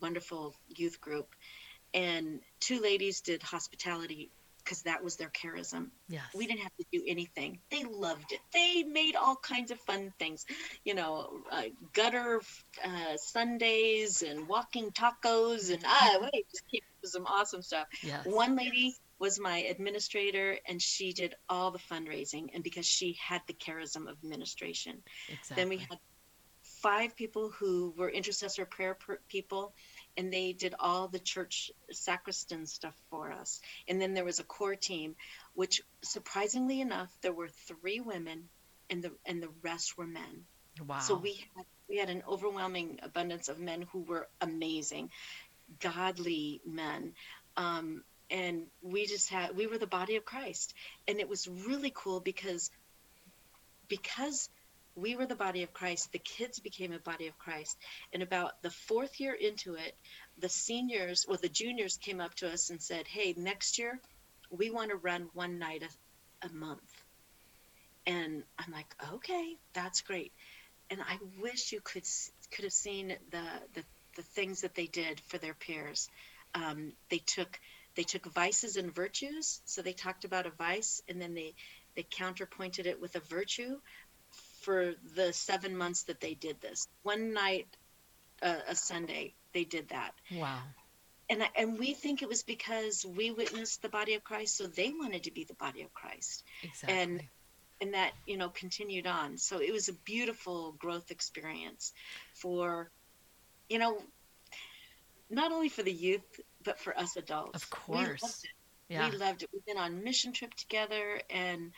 [0.00, 1.34] wonderful youth group
[1.94, 4.30] and two ladies did hospitality
[4.68, 5.88] because that was their charism.
[6.08, 6.24] Yes.
[6.34, 7.58] we didn't have to do anything.
[7.70, 8.40] They loved it.
[8.52, 10.44] They made all kinds of fun things
[10.84, 11.62] you know uh,
[11.94, 12.40] gutter
[12.84, 17.86] uh, sundaes and walking tacos and ah wait just came up with some awesome stuff.
[18.02, 18.26] Yes.
[18.26, 23.40] one lady was my administrator and she did all the fundraising and because she had
[23.46, 25.02] the charism of administration.
[25.28, 25.56] Exactly.
[25.56, 25.98] then we had
[26.82, 29.74] five people who were intercessor prayer per- people,
[30.18, 33.60] and they did all the church sacristan stuff for us.
[33.86, 35.14] And then there was a core team,
[35.54, 38.48] which surprisingly enough, there were three women,
[38.90, 40.44] and the and the rest were men.
[40.86, 40.98] wow.
[40.98, 45.10] So we had, we had an overwhelming abundance of men who were amazing,
[45.80, 47.12] godly men.
[47.56, 50.74] Um, and we just had we were the body of Christ,
[51.06, 52.70] and it was really cool because
[53.86, 54.50] because
[55.00, 57.76] we were the body of Christ, the kids became a body of Christ.
[58.12, 59.96] And about the fourth year into it,
[60.38, 64.00] the seniors or the juniors came up to us and said, "Hey, next year
[64.50, 67.02] we want to run one night a, a month."
[68.06, 70.32] And I'm like, "Okay, that's great."
[70.90, 72.04] And I wish you could
[72.50, 73.84] could have seen the the,
[74.16, 76.08] the things that they did for their peers.
[76.54, 77.60] Um, they took
[77.94, 79.60] they took vices and virtues.
[79.64, 81.54] So they talked about a vice, and then they
[81.94, 83.80] they counterpointed it with a virtue
[84.60, 86.88] for the seven months that they did this.
[87.02, 87.66] One night,
[88.42, 90.12] uh, a Sunday, they did that.
[90.34, 90.60] wow.
[91.30, 94.66] And, I, and we think it was because we witnessed the body of Christ, so
[94.66, 96.42] they wanted to be the body of Christ.
[96.62, 96.98] Exactly.
[96.98, 97.22] And
[97.80, 99.36] and that, you know, continued on.
[99.36, 101.92] So it was a beautiful growth experience
[102.34, 102.90] for,
[103.68, 104.02] you know,
[105.30, 107.62] not only for the youth, but for us adults.
[107.62, 108.20] Of course.
[108.22, 108.50] We loved it.
[108.88, 109.10] yeah.
[109.10, 109.50] We loved it.
[109.52, 111.72] We've been on mission trip together, and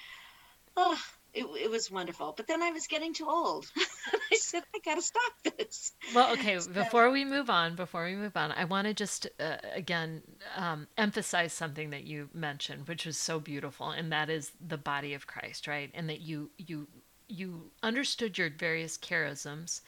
[0.76, 0.98] oh,
[1.32, 2.34] it, it was wonderful.
[2.36, 3.70] But then I was getting too old.
[4.32, 5.92] I said, I gotta stop this.
[6.14, 9.56] Well, okay, before we move on, before we move on, I want to just uh,
[9.74, 10.22] again
[10.56, 15.14] um, emphasize something that you mentioned, which was so beautiful, and that is the body
[15.14, 15.90] of Christ, right?
[15.94, 16.88] And that you you
[17.28, 19.82] you understood your various charisms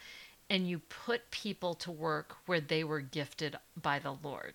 [0.48, 4.54] and you put people to work where they were gifted by the Lord.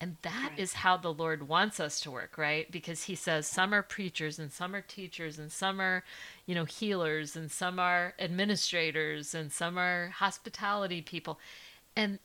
[0.00, 0.58] And that Right.
[0.58, 2.70] is how the Lord wants us to work, right?
[2.70, 6.04] Because he says some are preachers and some are teachers and some are,
[6.46, 11.38] you know, healers and some are administrators and some are hospitality people.
[11.96, 12.18] And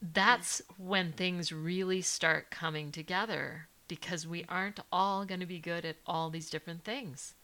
[0.00, 5.84] that's when things really start coming together because we aren't all going to be good
[5.84, 7.34] at all these different things.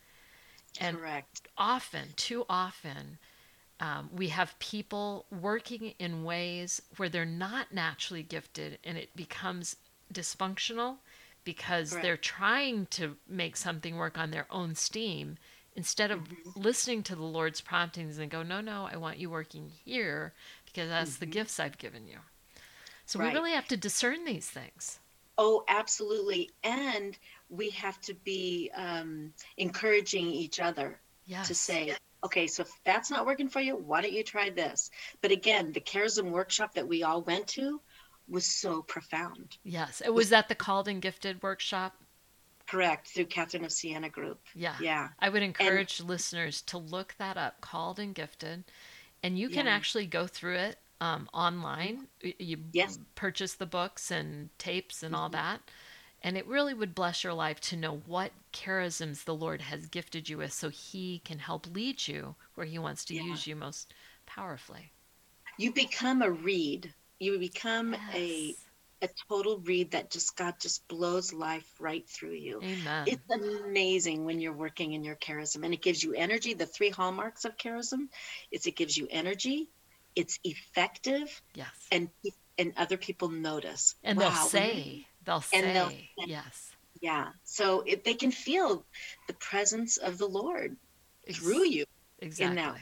[0.80, 1.49] And Correct.
[1.57, 3.18] often, too often,
[3.81, 9.77] Um, we have people working in ways where they're not naturally gifted and it becomes
[10.12, 10.99] dysfunctional
[11.45, 11.99] because Correct.
[11.99, 15.37] they're trying to make something work on their own steam
[15.77, 16.51] instead of Mm-hmm.
[16.55, 20.33] listening to the Lord's promptings and go, no, no, I want you working here
[20.66, 22.18] because that's the gifts I've given you.
[23.07, 23.35] So we Mm-hmm.
[23.35, 25.01] Really have to discern these things.
[25.39, 26.51] Oh, absolutely.
[26.62, 27.18] And
[27.49, 31.45] we have to be um, encouraging each other Yes.
[31.45, 34.91] to say, okay, so if that's not working for you, why don't you try this?
[35.20, 37.81] But again, the charism workshop that we all went to
[38.29, 39.59] was so profound.
[39.64, 40.01] Yes.
[40.05, 41.95] It was that the Called and Gifted workshop.
[42.66, 43.09] Correct.
[43.09, 44.41] Through Catherine of Siena group.
[44.55, 44.75] Yeah.
[44.81, 45.09] Yeah.
[45.18, 48.64] I would encourage listeners to look that up, Called and Gifted.
[49.22, 49.72] And you can Yeah.
[49.72, 52.09] actually go through it um, online.
[52.22, 52.99] You Yes.
[53.14, 55.61] purchase the books and tapes and all that.
[56.25, 60.29] And it really would bless your life to know what charisms the Lord has gifted
[60.31, 63.22] you with so He can help lead you where He wants to Yeah.
[63.25, 63.93] use you most
[64.25, 64.91] powerfully.
[65.59, 66.95] You become a reed.
[67.20, 68.57] You become a Yes.
[69.03, 72.62] a total reed that just God just blows life right through you.
[72.62, 73.07] Amen.
[73.07, 76.55] It's amazing when you're working in your charism and it gives you energy.
[76.55, 78.09] The three hallmarks of charism
[78.51, 79.68] is it gives you energy,
[80.16, 81.68] it's effective, yes.
[81.93, 82.09] and
[82.57, 83.95] and other people notice.
[84.03, 86.11] And Wow, they'll say, they'll say, And they'll say.
[86.27, 86.70] yes.
[87.01, 87.29] Yeah.
[87.45, 88.87] So if they can feel
[89.27, 90.77] the presence of the Lord
[91.27, 91.85] Ex- through you.
[92.20, 92.57] Exactly.
[92.57, 92.77] that.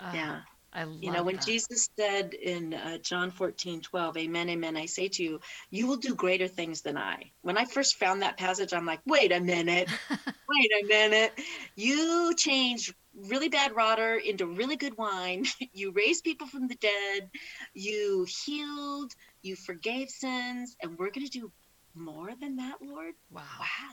[0.00, 0.40] Ah, yeah.
[0.72, 1.44] I love You know, when that.
[1.44, 5.40] Jesus said in uh, John 14, 12, Amen, amen, I say to you,
[5.70, 7.32] you will do greater things than I.
[7.42, 11.32] When I first found that passage, I'm like, wait a minute, wait a minute.
[11.74, 15.44] You changed really bad water into really good wine.
[15.72, 17.30] You raised people from the dead.
[17.72, 19.12] You healed.
[19.48, 20.76] You forgave sins.
[20.82, 21.50] And we're going to do
[21.94, 23.14] more than that, Lord?
[23.30, 23.42] wow.
[23.58, 23.90] Wow.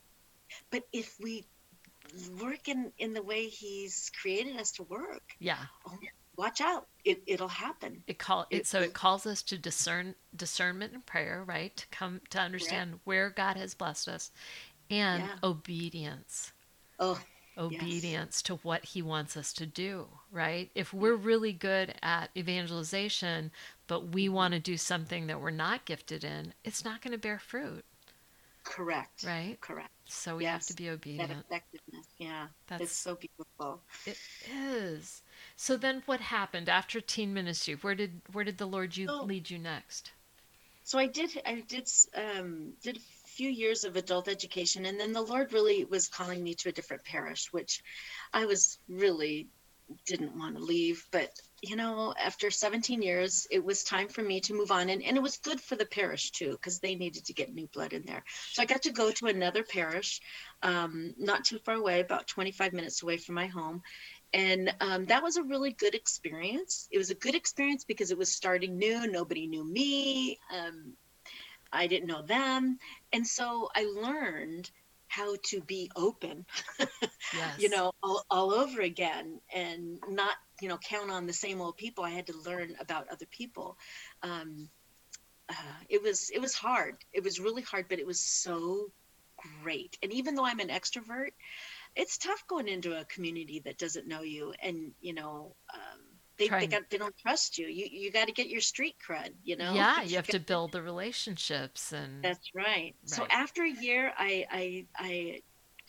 [0.69, 1.45] But if we
[2.41, 5.57] work in, in the way He's created us to work, Yeah.
[5.87, 5.97] oh,
[6.37, 6.87] watch out.
[7.05, 8.03] It, it'll happen.
[8.05, 11.75] It call it It- so it calls us to discern discernment and prayer, right?
[11.77, 14.31] To come to understand where God has blessed us
[14.89, 15.35] and Yeah.
[15.41, 16.51] obedience.
[16.99, 17.19] Oh,
[17.57, 20.69] Obedience to what he wants us to do, right?
[20.75, 23.49] If we're really good at evangelization,
[23.87, 27.17] but we want to do something that we're not gifted in, it's not going to
[27.17, 27.85] bear fruit,
[28.63, 29.23] correct.
[29.25, 29.57] right?
[29.61, 29.89] Correct.
[30.05, 31.45] So we have to Yes, be That obedient.
[31.49, 32.05] effectiveness.
[32.17, 32.47] Yeah.
[32.67, 33.81] That's- That's so beautiful.
[34.05, 34.17] It
[34.51, 35.21] is.
[35.55, 37.73] So then what happened after teen ministry?
[37.75, 40.11] Where did where did the Lord you So- lead you next?
[40.83, 45.11] So I did I did um did a few years of adult education and then
[45.11, 47.83] the Lord really was calling me to a different parish, which
[48.31, 49.47] I was really
[50.05, 51.05] didn't want to leave.
[51.11, 51.31] But
[51.61, 54.89] you know, after 17 years, it was time for me to move on.
[54.89, 57.67] And, and it was good for the parish too, because they needed to get new
[57.73, 58.23] blood in there.
[58.51, 60.21] So I got to go to another parish,
[60.61, 63.81] um, not too far away, about 25 minutes away from my home.
[64.33, 66.87] And um, that was a really good experience.
[66.91, 69.07] It was a good experience because it was starting new.
[69.07, 70.39] Nobody knew me.
[70.53, 70.93] Um,
[71.71, 72.77] I didn't know them.
[73.11, 74.69] And so I learned
[75.15, 76.45] how to be open
[77.33, 77.59] Yes.
[77.59, 81.77] you know all, all over again and not you know count on the same old
[81.77, 82.03] people.
[82.03, 83.77] I had to learn about other people.
[84.23, 84.69] Um,
[85.49, 86.95] uh, it was it was hard.
[87.13, 88.91] It was really hard but it was so
[89.63, 89.97] great.
[90.01, 91.31] And even though i'm an extrovert
[91.95, 96.01] it's tough going into a community that doesn't know you and you know um,
[96.37, 99.31] they, they, got, they don't trust you you, you got to get your street cred
[99.43, 102.95] you know yeah, you have got- to build the relationships and that's right.
[103.05, 105.41] So after a year, I, I, I,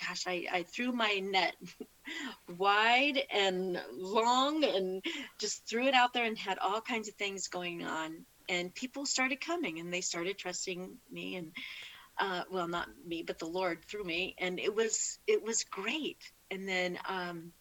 [0.06, 1.54] gosh, I, I threw my net
[2.58, 5.02] wide and long and
[5.38, 8.26] just threw it out there and had all kinds of things going on.
[8.48, 11.52] And people started coming and they started trusting me and,
[12.18, 14.36] uh, well, not me, but the Lord through me.
[14.38, 16.18] And it was, it was great.
[16.50, 17.52] And then, um,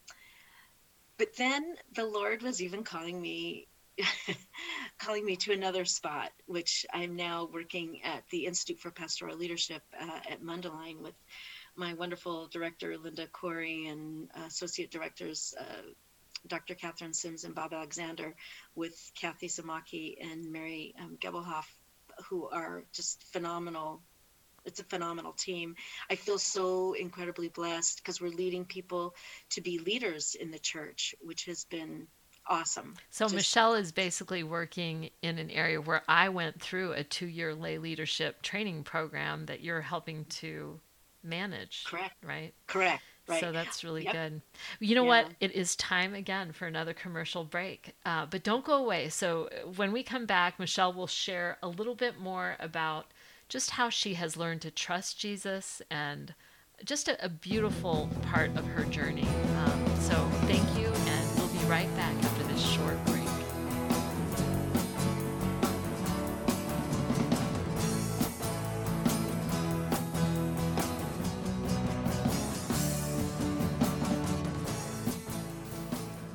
[1.18, 3.68] but then the Lord was even calling me
[4.98, 9.82] calling me to another spot, which I'm now working at the Institute for Pastoral Leadership
[9.98, 11.14] uh, at Mundelein with
[11.76, 15.82] my wonderful director, Linda Corey, and associate directors, uh,
[16.46, 16.74] Dr.
[16.74, 18.34] Catherine Sims and Bob Alexander,
[18.74, 21.66] with Kathy Samaki and Mary um, Gebelhoff,
[22.28, 24.00] who are just phenomenal.
[24.66, 25.76] It's a phenomenal team.
[26.10, 29.14] I feel so incredibly blessed because we're leading people
[29.50, 32.06] to be leaders in the church, which has been
[32.48, 32.94] awesome.
[33.10, 37.54] So Just- Michelle is basically working in an area where I went through a two-year
[37.54, 40.80] lay leadership training program that you're helping to
[41.22, 41.84] manage.
[41.84, 42.14] Correct.
[42.22, 42.54] Right.
[42.66, 43.02] Correct.
[43.28, 43.40] Right.
[43.40, 44.12] So that's really Yep.
[44.12, 44.42] good.
[44.78, 45.32] You know what?
[45.40, 47.96] It is time again for another commercial break.
[48.04, 49.08] Uh, but don't go away.
[49.08, 53.10] So when we come back, Michelle will share a little bit more about
[53.48, 56.34] just how she has learned to trust Jesus and
[56.84, 59.26] just a, a beautiful part of her journey.
[59.64, 60.14] Um, so
[60.46, 62.25] thank you, and we'll be right back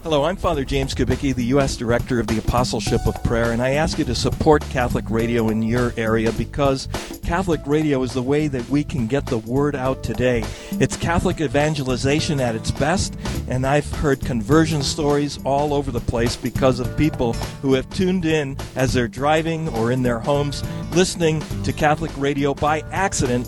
[0.04, 1.78] Hello, I'm Father James Kubicki, the U.S.
[1.78, 5.62] Director of the Apostleship of Prayer, and I ask you to support Catholic radio in
[5.62, 6.88] your area because
[7.24, 10.44] Catholic radio is the way that we can get the word out today.
[10.72, 13.16] It's Catholic evangelization at its best,
[13.48, 18.26] and I've heard conversion stories all over the place because of people who have tuned
[18.26, 20.64] in as they're driving or in their homes,
[20.96, 23.48] listening to Catholic radio by accident,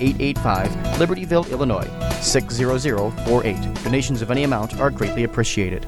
[0.00, 1.88] 885, Libertyville, Illinois
[2.20, 3.84] 60048.
[3.84, 5.86] Donations of any amount are greatly appreciated.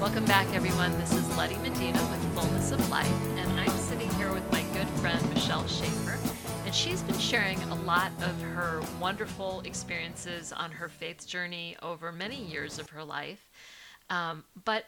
[0.00, 0.96] Welcome back, everyone.
[0.98, 4.88] This is Letty Medina with Fullness of Life, and I'm sitting here with my good
[5.00, 6.18] friend Michelle Schaefer,
[6.64, 12.12] and she's been sharing a lot of her wonderful experiences on her faith journey over
[12.12, 13.48] many years of her life.
[14.10, 14.84] Um, but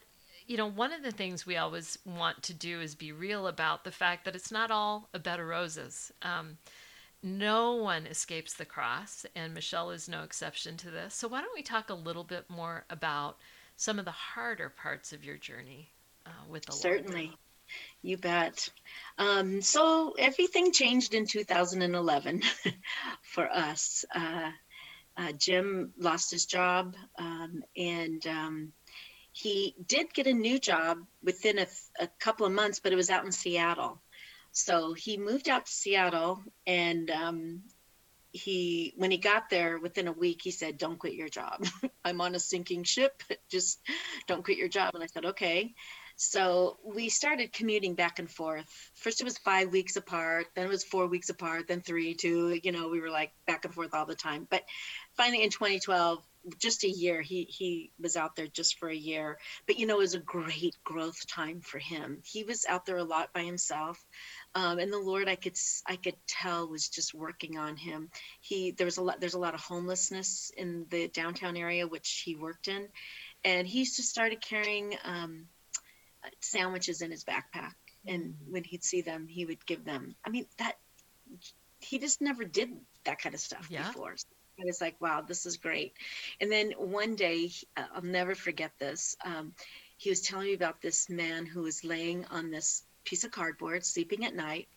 [0.50, 3.84] you know, one of the things we always want to do is be real about
[3.84, 6.12] the fact that it's not all a bed of roses.
[6.22, 6.58] Um,
[7.22, 11.14] no one escapes the cross, and Michelle is no exception to this.
[11.14, 13.36] So, why don't we talk a little bit more about
[13.76, 15.88] some of the harder parts of your journey
[16.26, 17.26] uh, with the Certainly.
[17.26, 17.38] Lord?
[18.02, 18.70] You bet.
[19.18, 22.42] Um, so everything changed in 2011
[23.22, 24.04] for us.
[24.12, 24.50] Uh,
[25.16, 28.72] uh, Jim lost his job, um, and um,
[29.40, 31.66] he did get a new job within a,
[31.98, 34.00] a couple of months, but it was out in Seattle.
[34.52, 37.62] So he moved out to Seattle, and um,
[38.32, 41.64] he when he got there within a week he said don't quit your job.
[42.04, 43.22] I'm on a sinking ship.
[43.50, 43.80] Just
[44.26, 44.94] don't quit your job.
[44.94, 45.74] And i said okay.
[46.16, 48.68] So we started commuting back and forth.
[48.94, 52.58] First it was five weeks apart then it was four weeks apart then three two
[52.62, 54.46] you know we were like back and forth all the time.
[54.50, 54.64] But
[55.16, 56.22] finally in 2012
[56.58, 59.38] just a year he he was out there just for a year.
[59.66, 62.22] But you know it was a great growth time for him.
[62.24, 64.02] He was out there a lot by himself.
[64.54, 68.10] Um, and the lord i could i could tell was just working on him.
[68.40, 72.22] He there was a lot there's a lot of homelessness in the downtown area which
[72.24, 72.88] he worked in.
[73.44, 75.46] And he just started carrying um,
[76.40, 77.72] sandwiches in his backpack.
[78.06, 80.14] And when he'd see them he would give them.
[80.24, 80.76] I mean that
[81.80, 82.70] he just never did
[83.04, 83.86] that kind of stuff Yeah.
[83.86, 84.16] before
[84.60, 85.94] I was like, wow, this is great.
[86.40, 89.16] And then one day, uh, I'll never forget this.
[89.24, 89.54] Um,
[89.96, 93.84] he was telling me about this man who was laying on this piece of cardboard,
[93.84, 94.68] sleeping at night,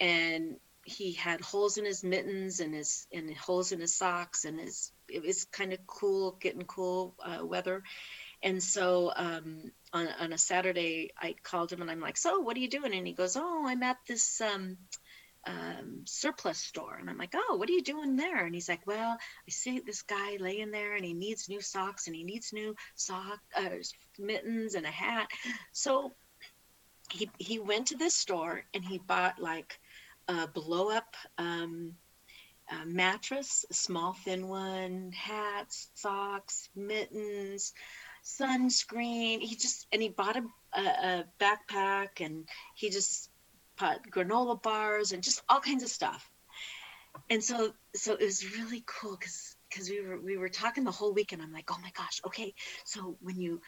[0.00, 4.60] and he had holes in his mittens and his and holes in his socks, and
[4.60, 7.82] his it was kind of cool, getting cool uh, weather.
[8.42, 12.56] And so um, on, on a Saturday, I called him and I'm like, so what
[12.56, 12.94] are you doing?
[12.94, 14.40] And he goes, oh, I'm at this.
[14.40, 14.76] Um,
[15.46, 16.96] um, surplus store.
[16.98, 18.44] And I'm like, oh, what are you doing there?
[18.44, 22.06] And he's like, well, I see this guy laying there and he needs new socks
[22.06, 23.68] and he needs new sock uh,
[24.18, 25.28] mittens and a hat.
[25.72, 26.12] So
[27.10, 29.78] he, he went to this store and he bought like
[30.28, 31.94] a blow up um,
[32.70, 37.72] uh, mattress, a small thin one, hats, socks, mittens,
[38.24, 39.40] sunscreen.
[39.40, 40.42] He just, and he bought a,
[40.76, 43.30] a, a backpack and he just
[43.76, 46.30] pot granola bars and just all kinds of stuff.
[47.30, 50.90] And so so it was really cool because because we were we were talking the
[50.90, 52.54] whole week and i'm like oh my gosh okay
[52.84, 53.60] so when you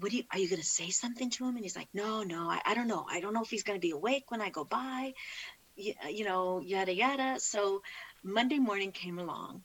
[0.00, 1.54] what do you are you going to say something to him?
[1.54, 3.06] And he's like no no I, I don't know.
[3.08, 5.12] I don't know if he's going to be awake when i go by.
[5.76, 7.40] You, you know yada yada.
[7.40, 7.82] So
[8.22, 9.62] monday morning came along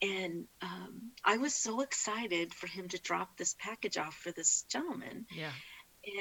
[0.00, 4.64] and um, i was so excited for him to drop this package off for this
[4.68, 5.26] gentleman.
[5.34, 5.52] Yeah.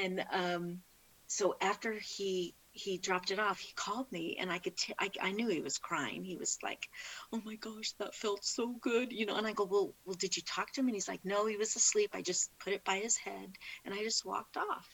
[0.03, 0.79] and um,
[1.27, 3.59] so after he he dropped it off.
[3.59, 6.23] He called me and i could t- I, I knew he was crying.
[6.23, 6.87] He was like
[7.33, 9.35] oh my gosh that felt so good you know?
[9.35, 10.87] And i go well well did you talk to him?
[10.87, 12.11] And he's like no he was asleep.
[12.13, 13.51] I just put it by his head
[13.85, 14.87] and i just walked off.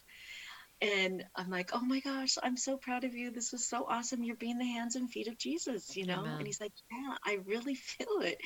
[0.81, 3.31] And i'm like oh my gosh i'm so proud of you.
[3.31, 4.23] This was so awesome.
[4.23, 6.21] You're being the hands and feet of jesus you know?
[6.21, 6.37] Amen.
[6.39, 8.39] and he's like yeah i really feel it.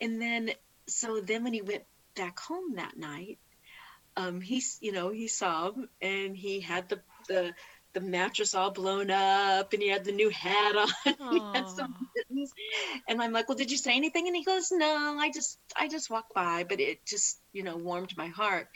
[0.00, 0.50] And then
[0.88, 1.84] so then when he went
[2.16, 3.38] back home that night
[4.16, 7.52] um he's you know he saw him and he had the the
[7.94, 11.14] the mattress all blown up and he had the new hat on.
[11.30, 12.52] He had some mittens.
[13.08, 14.26] and i'm like well did you say anything?
[14.26, 17.76] And he goes no i just i just walked by but it just you know
[17.76, 18.68] warmed my heart.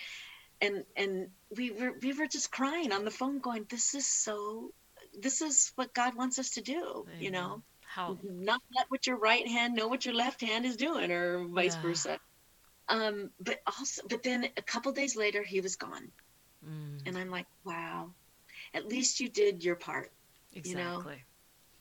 [0.61, 4.71] And and we were we were just crying on the phone going this is so
[5.21, 7.63] this is what god wants us to do you know.
[7.87, 11.47] How not let what your right hand know what your left hand is doing, or
[11.49, 11.81] vice Yeah.
[11.83, 12.19] versa.
[12.89, 16.11] Um, but also, but then a couple days later, he was gone,
[16.65, 17.88] mm, and I'm like, wow,
[18.75, 20.13] at least you did your part.
[20.53, 21.05] you know.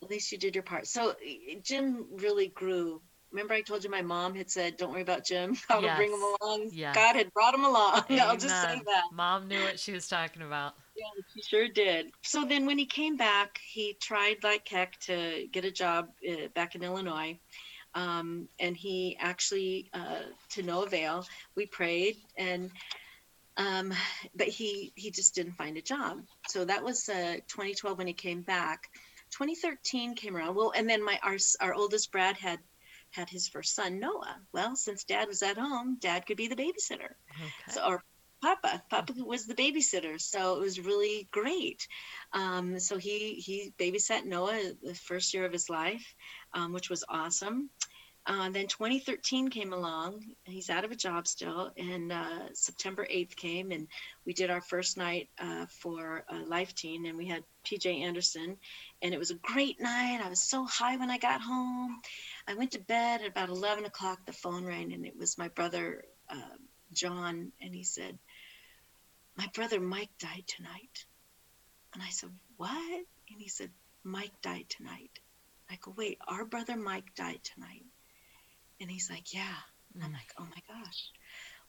[0.02, 0.86] At least you did your part.
[0.86, 1.14] So
[1.62, 3.02] Jim really grew.
[3.30, 5.56] Remember, I told you my mom had said, "Don't worry about Jim.
[5.68, 6.94] I'll bring him along." Yes.
[6.94, 8.04] God had brought him along.
[8.10, 9.04] I'll just say that.
[9.12, 10.74] Mom knew what she was talking about.
[10.96, 12.10] Yeah, he sure did.
[12.22, 16.48] So then when he came back, he tried like heck to get a job uh,
[16.54, 17.38] back in Illinois.
[17.94, 20.20] Um, and he actually, uh,
[20.50, 21.26] to no avail,
[21.56, 22.70] we prayed and,
[23.58, 23.92] um,
[24.34, 26.22] but he, he just didn't find a job.
[26.48, 28.88] So that was uh, 2012 when he came back.
[29.32, 30.54] 2013 came around.
[30.54, 32.60] Well, and then my, our, our oldest Brad had,
[33.10, 34.36] had his first son, Noah.
[34.52, 37.14] Well, since dad was at home, dad could be the babysitter.
[37.42, 37.72] Okay.
[37.72, 38.04] So, or
[38.40, 38.82] Papa.
[38.88, 41.88] Papa was the babysitter, so it was really great.
[42.32, 46.14] Um, so he he babysat Noah the first year of his life,
[46.54, 47.70] um, which was awesome.
[48.28, 50.22] Uh, then 2013 came along.
[50.44, 53.88] He's out of a job still, and uh, September 8th came, and
[54.26, 58.58] we did our first night uh, for Life Teen, and we had PJ Anderson,
[59.00, 60.20] and it was a great night.
[60.22, 62.02] I was so high when I got home.
[62.46, 64.26] I went to bed at about 11 o'clock.
[64.26, 66.56] The phone rang, and it was my brother uh,
[66.92, 68.18] John, and he said,
[69.36, 71.06] My brother Mike died tonight.
[71.94, 73.04] And I said, What?
[73.30, 73.70] And he said,
[74.04, 75.18] Mike died tonight.
[75.70, 77.84] I go, Wait, our brother Mike died tonight.
[78.80, 79.56] And he's like, Yeah.
[79.94, 80.14] And I'm Mm.
[80.14, 81.10] like, Oh my gosh.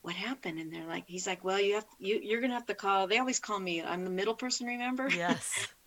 [0.01, 0.59] What happened?
[0.59, 3.07] And they're like, he's like, well, you have you, you're gonna have to call.
[3.07, 3.81] They always call me.
[3.83, 5.09] I'm the middle person, remember?
[5.09, 5.67] Yes.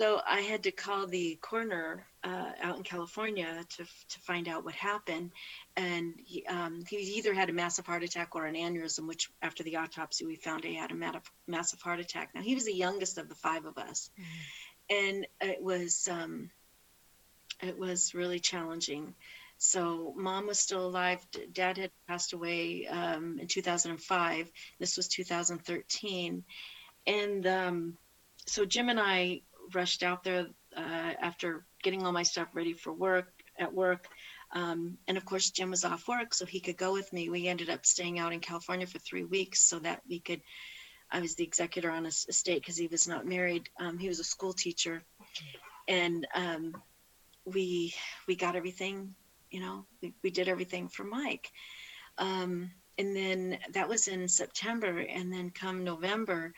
[0.00, 4.64] So I had to call the coroner uh, out in California to to find out
[4.64, 5.30] what happened,
[5.76, 9.06] and he, um, he either had a massive heart attack or an aneurysm.
[9.06, 12.30] Which after the autopsy, we found he had a mat- massive heart attack.
[12.34, 14.10] Now he was the youngest of the five of us,
[14.90, 16.50] and it was um,
[17.62, 19.14] it was really challenging.
[19.62, 21.24] So mom was still alive.
[21.52, 24.50] Dad had passed away um, in 2005.
[24.80, 26.42] This was 2013,
[27.06, 27.96] and um,
[28.44, 29.42] so Jim and I
[29.72, 34.08] rushed out there uh, after getting all my stuff ready for work at work.
[34.52, 37.30] Um, and of course, Jim was off work, so he could go with me.
[37.30, 40.40] We ended up staying out in California for three weeks so that we could.
[41.08, 43.68] I was the executor on his estate because he was not married.
[43.78, 45.04] Um, he was a school teacher,
[45.86, 46.74] and um,
[47.44, 47.94] we
[48.26, 49.14] we got everything.
[49.52, 51.48] You know, we, we did everything for Mike.
[52.18, 56.52] Um, and then that was in September, and then come November,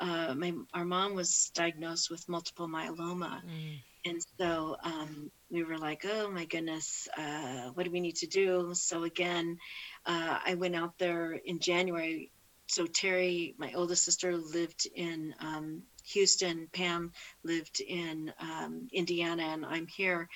[0.00, 3.82] uh, my our mom was diagnosed with multiple myeloma, Mm.
[4.04, 8.26] and so um, we were like, oh my goodness, uh, what do we need to
[8.26, 8.72] do?
[8.74, 9.58] So again,
[10.06, 12.30] uh, I went out there in January.
[12.68, 15.82] So Terry, my oldest sister, lived in um,
[16.12, 16.68] Houston.
[16.72, 17.12] Pam
[17.44, 20.28] lived in um, Indiana, and I'm here.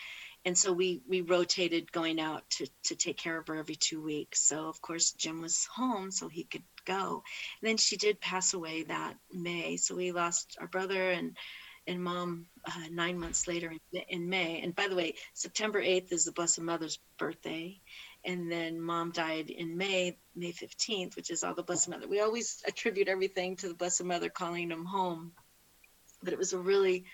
[0.45, 4.03] And so we we rotated going out to to take care of her every two
[4.03, 4.41] weeks.
[4.41, 7.23] So of course Jim was home, so he could go.
[7.61, 11.37] And then she did pass away that May, so we lost our brother and
[11.87, 14.61] and mom uh, nine months later in, in May.
[14.61, 17.81] And by the way, September 8th is the Blessed Mother's birthday.
[18.25, 22.07] And then mom died in May, May 15th, which is all the Blessed Mother.
[22.07, 25.33] We always attribute everything to the Blessed Mother calling them home.
[26.23, 27.07] But it was a really,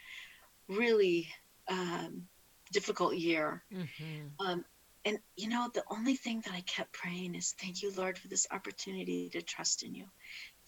[0.69, 1.29] really
[1.69, 2.25] um,
[2.73, 3.65] difficult year.
[3.73, 4.65] hmm Um,
[5.05, 8.29] and you know, the only thing that I kept praying is, thank you, Lord, for
[8.29, 10.07] this opportunity to trust in you.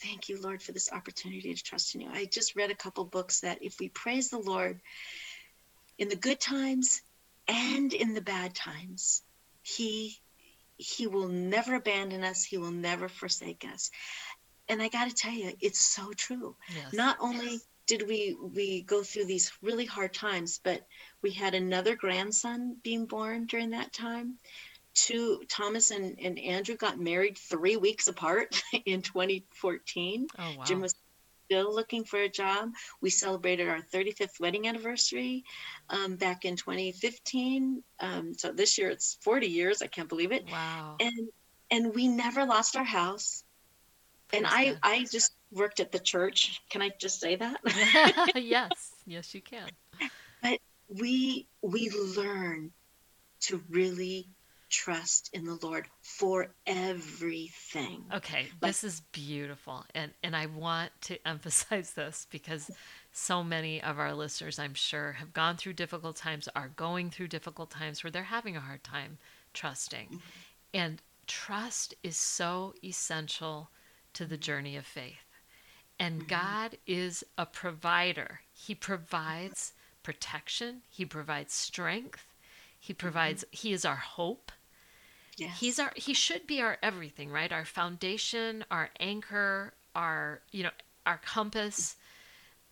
[0.03, 2.09] Thank you, Lord, for this opportunity to trust in you.
[2.13, 4.81] I just read a couple books that if we praise the Lord
[5.99, 7.01] in the good times
[7.49, 9.23] and in the bad times,
[9.63, 10.17] He
[10.77, 12.45] He will never abandon us.
[12.45, 13.91] He will never forsake us.
[14.69, 16.95] And I got to tell you, it's so true Yes.
[16.95, 20.87] not only did we we go through these really hard times but
[21.23, 24.39] we had another grandson being born during that time.
[24.95, 30.65] Two thomas and, and andrew got married three weeks apart in 2014 oh wow.
[30.65, 30.95] jim was
[31.47, 32.71] still looking for a job.
[33.01, 35.45] We celebrated our 35th wedding anniversary
[35.89, 40.45] um, back in 2015 um, so this year it's 40 years i can't believe it.
[40.51, 40.97] Wow.
[41.01, 41.29] and
[41.71, 43.45] and we never lost our house
[44.33, 47.59] and i i just worked at the church can i just say that
[48.35, 48.93] yes.
[49.07, 49.69] Yes, you can.
[50.43, 50.61] But
[51.01, 52.71] we we learn
[53.41, 54.29] to really
[54.69, 59.87] trust in the lord for everything Okay, Like- this is beautiful.
[59.95, 62.71] And and I want to emphasize this because
[63.13, 67.29] so many of our listeners, I'm sure, have gone through difficult times, are going through
[67.29, 69.17] difficult times where they're having a hard time
[69.55, 70.07] trusting.
[70.07, 70.19] Mm-hmm.
[70.75, 73.71] And trust is so essential
[74.19, 75.39] to the journey of faith.
[76.01, 78.41] And God is a provider.
[78.53, 82.27] He provides protection, he provides strength,
[82.81, 84.51] He provides, He is our hope.
[85.37, 85.61] Yes.
[85.61, 87.53] He's our he should be our everything, right?
[87.53, 90.71] Our foundation, our anchor, our you know,
[91.07, 91.95] our compass.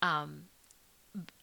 [0.01, 0.47] Um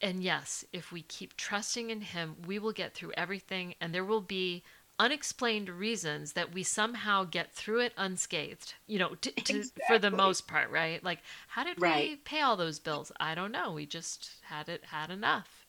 [0.02, 4.04] and yes, if we keep trusting in him, we will get through everything and there
[4.04, 4.62] will be
[4.98, 8.74] unexplained reasons that we somehow get through it unscathed.
[8.86, 11.02] You know, to, to, for the most part, right?
[11.02, 13.10] Like how did we pay all those bills?
[13.18, 13.72] I don't know.
[13.72, 15.64] We just had it had enough.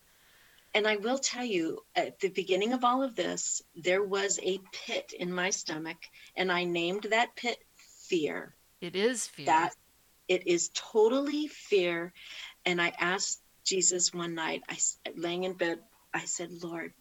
[0.74, 4.60] And I will tell you, at the beginning of all of this, there was a
[4.74, 5.98] pit in my stomach,
[6.36, 8.54] and I named that pit fear.
[8.82, 9.46] It is fear.
[9.46, 9.74] That
[10.28, 12.12] it is totally fear.
[12.66, 14.78] And I asked Jesus one night, i
[15.16, 15.80] laying in bed,
[16.14, 16.94] I said, Lord,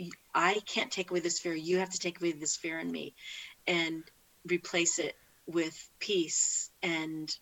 [0.00, 1.54] I- I can't take away this fear.
[1.54, 3.14] You have to take away this fear in me
[3.66, 4.02] and
[4.46, 5.16] replace it
[5.46, 7.34] with peace and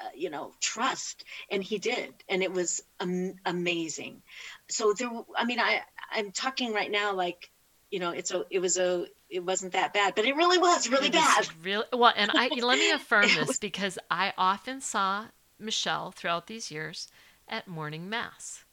[0.00, 1.24] uh, you know trust.
[1.50, 2.14] And he did.
[2.28, 4.22] And it was am- amazing.
[4.68, 5.80] So there i mean i
[6.12, 7.50] i'm talking right now like
[7.90, 10.88] you know it's a it was a it wasn't that bad but it really was
[10.88, 11.48] really was bad.
[11.62, 15.26] Really well, and I let me affirm this was- because I often saw
[15.58, 17.08] Michelle throughout these years
[17.48, 18.64] at morning mass,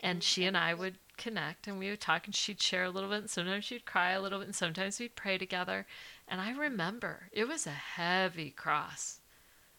[0.00, 3.08] and she and I would connect and we would talk, and she'd share a little
[3.10, 5.86] bit, and sometimes she'd cry a little bit, and sometimes we'd pray together.
[6.28, 9.20] And I remember it was a heavy cross.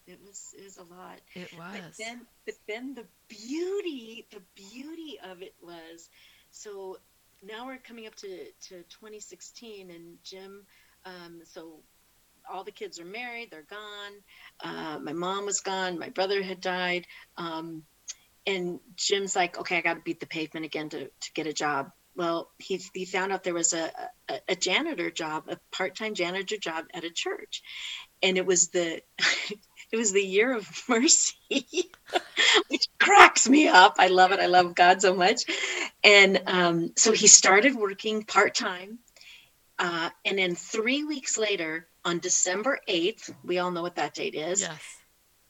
[0.07, 4.41] it was it was a lot It was but then but then the beauty the
[4.55, 6.09] beauty of it was
[6.51, 6.97] so
[7.43, 8.27] now we're coming up to
[8.69, 10.63] to 2016 and jim
[11.05, 11.79] um so
[12.51, 14.13] all the kids are married they're gone
[14.63, 17.07] uh, my mom was gone my brother had died
[17.37, 17.83] um,
[18.47, 21.53] and jim's like okay i got to beat the pavement again to, to get a
[21.53, 21.91] job.
[22.15, 23.91] Well he, he found out there was a,
[24.29, 27.61] a, a janitor job a part-time janitor job at a church.
[28.23, 29.01] And it was the
[29.91, 31.33] it was the year of mercy
[32.69, 33.95] which cracks me up.
[33.99, 34.39] I love it.
[34.39, 35.43] I love god so much.
[36.03, 38.99] And um, so he started working part-time
[39.77, 44.35] uh, and then three weeks later on december 8th we all know what that date
[44.35, 44.79] is yes.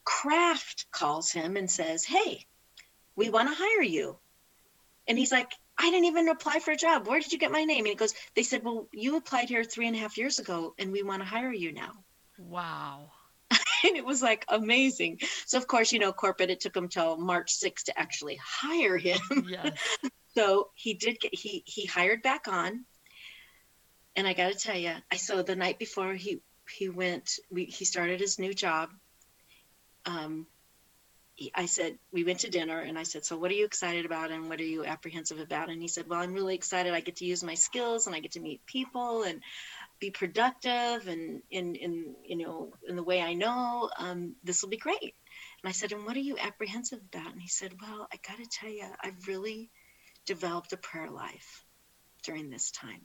[0.06, 2.46] Kraft calls him and says, Hey,
[3.16, 4.18] we want to hire you.
[5.08, 7.06] And he's like, I didn't even apply for a job.
[7.06, 7.80] Where did you get my name?
[7.80, 10.74] And he goes, They said, Well, you applied here three and a half years ago
[10.78, 11.92] and we want to hire you now.
[12.38, 13.10] Wow.
[13.84, 15.20] And it was like amazing.
[15.44, 18.96] So, of course, you know, corporate, it took him till March 6th to actually hire
[18.96, 19.20] him.
[19.46, 19.78] Yes.
[20.34, 22.86] so he did get, he, he hired back on.
[24.16, 26.40] And I got to tell you, I saw the night before he,
[26.74, 28.88] he went, we, he started his new job.
[30.06, 30.46] Um,
[31.54, 34.30] I said, we went to dinner and I said, so what are you excited about
[34.30, 35.68] and what are you apprehensive about?
[35.68, 36.94] And he said, well, I'm really excited.
[36.94, 39.42] I get to use my skills and I get to meet people and
[40.00, 44.70] be productive and in, in, you know, in the way I know, um, this will
[44.70, 45.14] be great.
[45.62, 47.32] And I said, and what are you apprehensive about?
[47.32, 49.70] And he said, well, I got to tell you, I've really
[50.24, 51.64] developed a prayer life
[52.22, 53.02] during this time.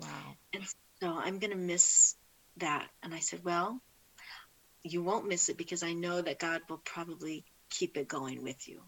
[0.00, 0.36] Wow.
[0.52, 0.64] And
[1.00, 2.14] so I'm going to miss
[2.58, 2.88] that.
[3.02, 3.80] And I said, Well,
[4.82, 7.44] you won't miss it because I know that God will probably
[7.78, 8.80] keep it going with you.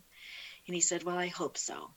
[0.67, 1.91] And he said, Well, I hope so.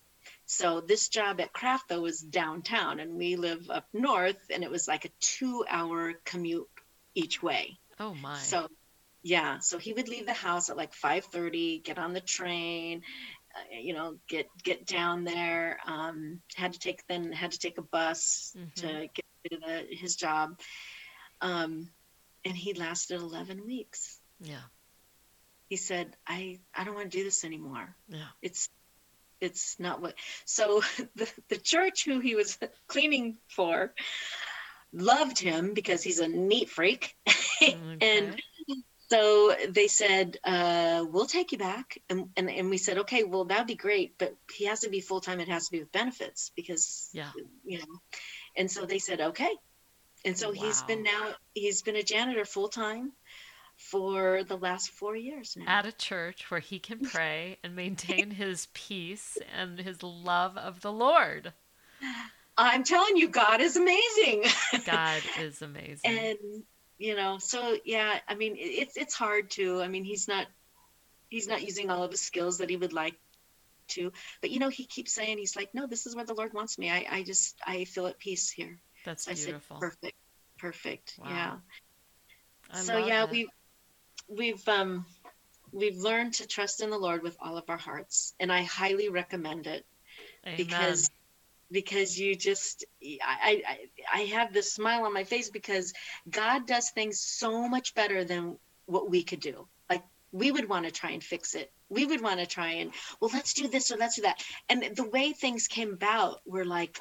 [0.46, 4.72] So this job at Kraft, though, was downtown, and we live up north, and it
[4.72, 6.68] was like a two hour commute
[7.16, 7.78] each way.
[8.00, 8.38] Oh my.
[8.38, 8.68] So,
[9.22, 13.04] yeah, so he would leave the house at like 5:30, get on the train,
[13.56, 15.80] uh, you know, get get down there.
[15.86, 20.16] Um, had to take then had to take a bus to get to the, his
[20.16, 20.60] job,
[21.42, 21.90] um,
[22.46, 24.20] and he lasted 11 weeks.
[24.42, 24.62] yeah.
[25.70, 27.96] He said, "I I don't want to do this anymore.
[28.10, 28.26] Yeah.
[28.42, 28.70] It's
[29.40, 30.16] it's not what."
[30.46, 30.82] So
[31.16, 32.58] the the church who he was
[32.88, 33.94] cleaning for
[34.92, 37.16] loved him because he's a neat freak,
[38.02, 38.36] and
[39.10, 43.46] so they said, uh, "We'll take you back," and, and and we said, "Okay, well
[43.46, 45.40] that'd be great, but he has to be full time.
[45.40, 47.32] It has to be with benefits because Yeah.
[47.64, 48.00] you know."
[48.58, 49.56] And so they said, "Okay,"
[50.26, 53.14] and so he's been now he's been a janitor full time
[53.80, 55.64] for the last four years now.
[55.68, 60.82] at a church where he can pray and maintain his peace and his love of
[60.82, 61.54] the Lord.
[62.58, 64.44] I'm telling you, God is amazing.
[64.86, 66.02] God is amazing.
[66.18, 66.38] and
[66.98, 70.48] you know so yeah i mean it's it's hard to i mean he's not
[71.30, 73.16] he's not using all of his skills that he would like
[73.88, 74.12] to
[74.42, 76.78] but you know he keeps saying he's like no this is where the lord wants
[76.78, 79.78] me i i just i feel at peace here That's so i said beautiful.
[79.78, 80.18] perfect
[80.58, 81.30] perfect Wow.
[81.30, 81.56] yeah
[82.70, 83.30] I so yeah it.
[83.32, 83.48] we
[84.30, 85.06] we've um
[85.72, 89.10] we've learned to trust in the lord with all of our hearts and i highly
[89.10, 89.86] recommend it
[90.46, 90.58] Amen.
[90.58, 91.10] because
[91.72, 92.86] because you just
[93.22, 93.78] I, I
[94.14, 95.94] I have this smile on my face because
[96.30, 99.68] God does things so much better than what we could do.
[99.90, 101.72] Like we would want to try and fix it.
[101.90, 104.44] We would want to try and well let's do this or let's do that.
[104.68, 107.00] And the way things came about were like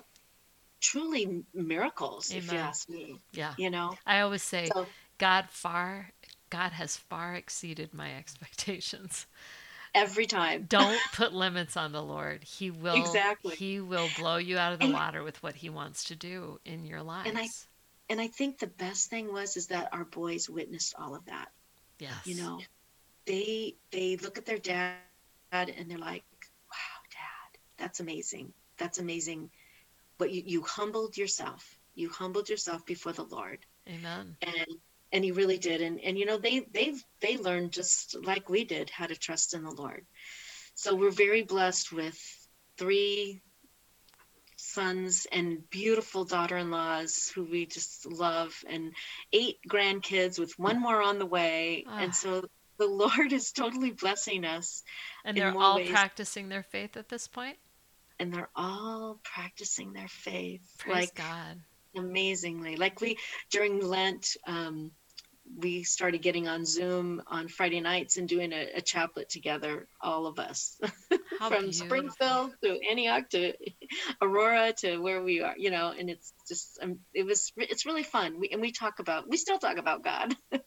[0.80, 3.20] truly miracles, if you ask me.
[3.32, 3.54] Yeah.
[3.56, 4.86] You know, I always say So-
[5.18, 6.12] God far
[6.50, 9.26] God has far exceeded my expectations.
[9.94, 10.66] every time.
[10.68, 12.44] Don't put limits on the Lord.
[12.44, 13.56] He will Exactly.
[13.56, 16.60] he will blow you out of the And- water with what he wants to do
[16.64, 17.28] in your lives.
[17.28, 17.48] And I-
[18.10, 21.52] And I think the best thing was is that our boys witnessed all of that.
[21.98, 22.26] yes.
[22.26, 22.60] You know,
[23.26, 24.96] they they look at their dad
[25.52, 26.24] and they're like,
[26.70, 28.52] "Wow, dad, that's amazing.
[28.76, 29.50] That's amazing."
[30.18, 31.78] But you you humbled yourself.
[31.94, 33.64] You humbled yourself before the Lord.
[33.88, 34.36] Amen.
[34.42, 34.80] and
[35.12, 38.64] and he really did and and you know they they've they learned just like we
[38.64, 40.04] did how to trust in the lord
[40.74, 42.18] so we're very blessed with
[42.76, 43.40] three
[44.56, 48.92] sons and beautiful daughter-in-laws who we just love and
[49.32, 51.98] eight grandkids with one more on the way Ah.
[52.00, 52.42] and so
[52.78, 54.82] the lord is totally blessing us
[55.24, 55.90] And they're all ways.
[55.90, 57.56] practicing their faith at this point?
[58.20, 61.60] and they're all practicing their faith Praise like God.
[61.98, 63.16] Amazingly like we
[63.50, 64.90] during lent um,
[65.56, 70.26] we started getting on zoom on friday nights and doing a, a chaplet together all
[70.26, 70.78] of us
[71.38, 71.72] from beautiful.
[71.72, 73.52] springfield to antioch to
[74.22, 78.02] aurora to where we are you know and it's just um, it was it's really
[78.02, 80.34] fun we, and we talk about we still talk about god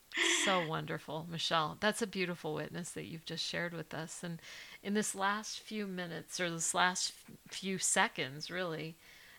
[0.44, 1.76] So wonderful, Michelle.
[1.80, 4.22] That's a beautiful witness that you've just shared with us.
[4.22, 4.40] And
[4.82, 7.12] in this last few minutes or this last
[7.48, 8.96] few seconds, really,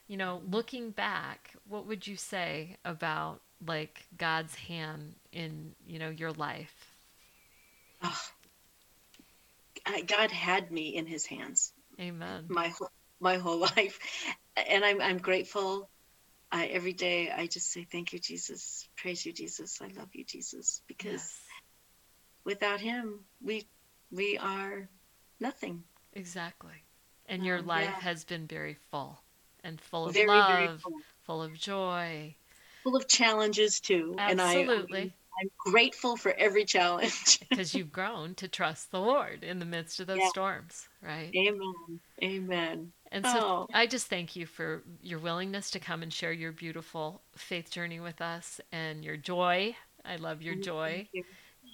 [0.08, 6.10] you know, looking back, what would you say about like God's hand in, you know,
[6.10, 6.76] your life?
[8.04, 8.22] oh,
[9.86, 11.74] I, god had me in his hands.
[12.00, 12.46] Amen.
[12.50, 14.00] my whole my whole life.
[14.70, 15.90] And i'm i'm grateful.
[16.52, 18.88] I, every day i just say thank you jesus.
[18.98, 19.82] Praise you jesus.
[19.82, 20.82] I love you jesus.
[20.88, 21.40] Because Yes,
[22.46, 23.68] without him we
[24.12, 24.90] we are
[25.40, 25.84] nothing.
[26.14, 26.84] Exactly.
[27.28, 28.00] And your Um, life yeah.
[28.02, 29.23] has been very full
[29.64, 30.94] and full of very love, very full,
[31.24, 32.36] full of joy.
[32.84, 35.14] full of challenges too and i Absolutely.
[35.40, 40.00] i'm grateful for every challenge Because you've grown to trust the Lord in the midst
[40.00, 40.30] of those Yeah.
[40.30, 41.36] storms, right?
[41.36, 43.68] amen amen And so Oh.
[43.74, 48.00] I just thank you for your willingness to come and share your beautiful faith journey
[48.00, 49.76] with us and your joy.
[50.04, 50.90] I love your mm, joy.
[50.96, 51.24] Thank you.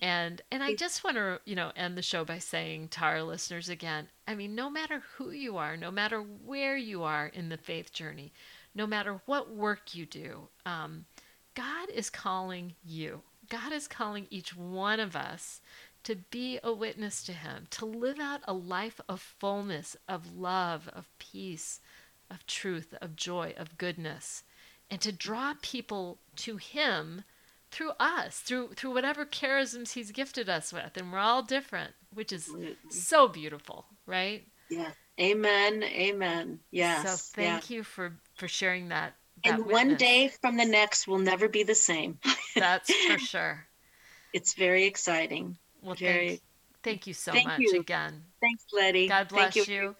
[0.02, 3.22] And and I just want to, you know, end the show by saying to our
[3.22, 7.50] listeners again, I mean, no matter who you are, no matter where you are in
[7.50, 8.32] the faith journey,
[8.74, 11.06] no matter what work you do, um,
[11.54, 13.22] God is calling you.
[13.50, 15.60] God is calling each one of us
[16.04, 20.88] to be a witness to Him, to live out a life of fullness, of love,
[20.93, 21.82] of peace,
[22.30, 24.43] of truth, of joy, of goodness,
[24.89, 27.24] and to draw people to Him
[27.72, 32.32] through us, through through whatever charisms He's gifted us with, and we're all different, which
[32.32, 32.49] is
[32.89, 34.43] so beautiful, right?
[34.72, 37.76] yeah amen amen yes So thank yeah.
[37.78, 39.15] you for for sharing that.
[39.43, 42.20] that and one day from the next will never be the same
[42.55, 43.65] that's for sure.
[44.32, 46.41] it's very exciting Well, Very- thank,
[46.84, 47.80] thank you so Thank much you.
[47.80, 48.24] again.
[48.41, 49.95] thanks letty God bless thank you.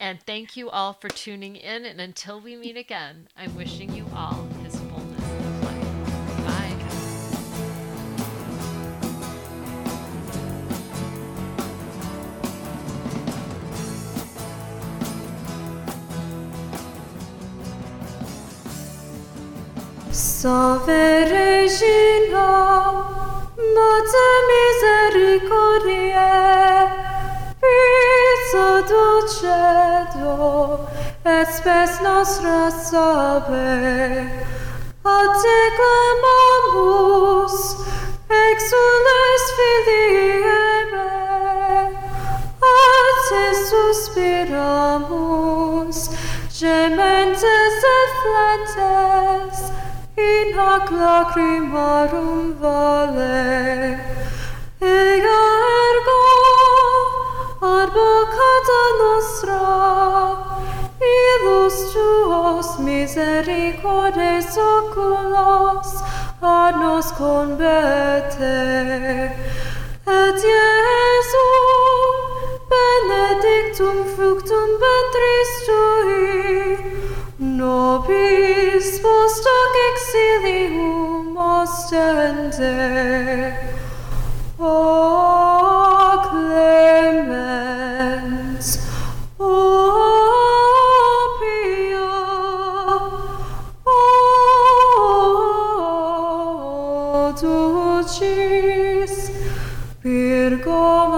[0.00, 1.84] And thank you all for tuning in.
[1.84, 4.48] And until we meet again, I'm wishing you all
[20.44, 22.48] Salve Regina,
[23.74, 26.92] Mater Misericordiae,
[27.62, 30.34] Vita dulcedo,
[31.24, 33.72] et spes nostra salve.
[35.02, 37.56] A te clamamus,
[38.28, 40.44] exules filii
[40.82, 41.10] Eve,
[42.60, 42.62] a
[43.30, 45.98] te suspiramus,
[46.50, 48.10] gementes et
[50.16, 53.98] in hoc lacrimarum valle.
[54.80, 55.40] Eia
[55.82, 56.20] ergo,
[57.60, 59.60] advocata nostra,
[61.14, 65.90] illos tuos misericordes oculos
[66.40, 68.56] ad nos converte.
[70.06, 72.14] Et Iesum,
[72.70, 76.84] benedictum fructum ventris tui,
[77.38, 82.74] nobis post hoc exilium ostende.
[84.58, 84.70] O
[86.30, 87.68] clemens,
[89.38, 89.50] O
[91.40, 92.12] pia,
[93.86, 93.90] O
[97.40, 99.14] dulcis
[100.02, 101.13] Virgo.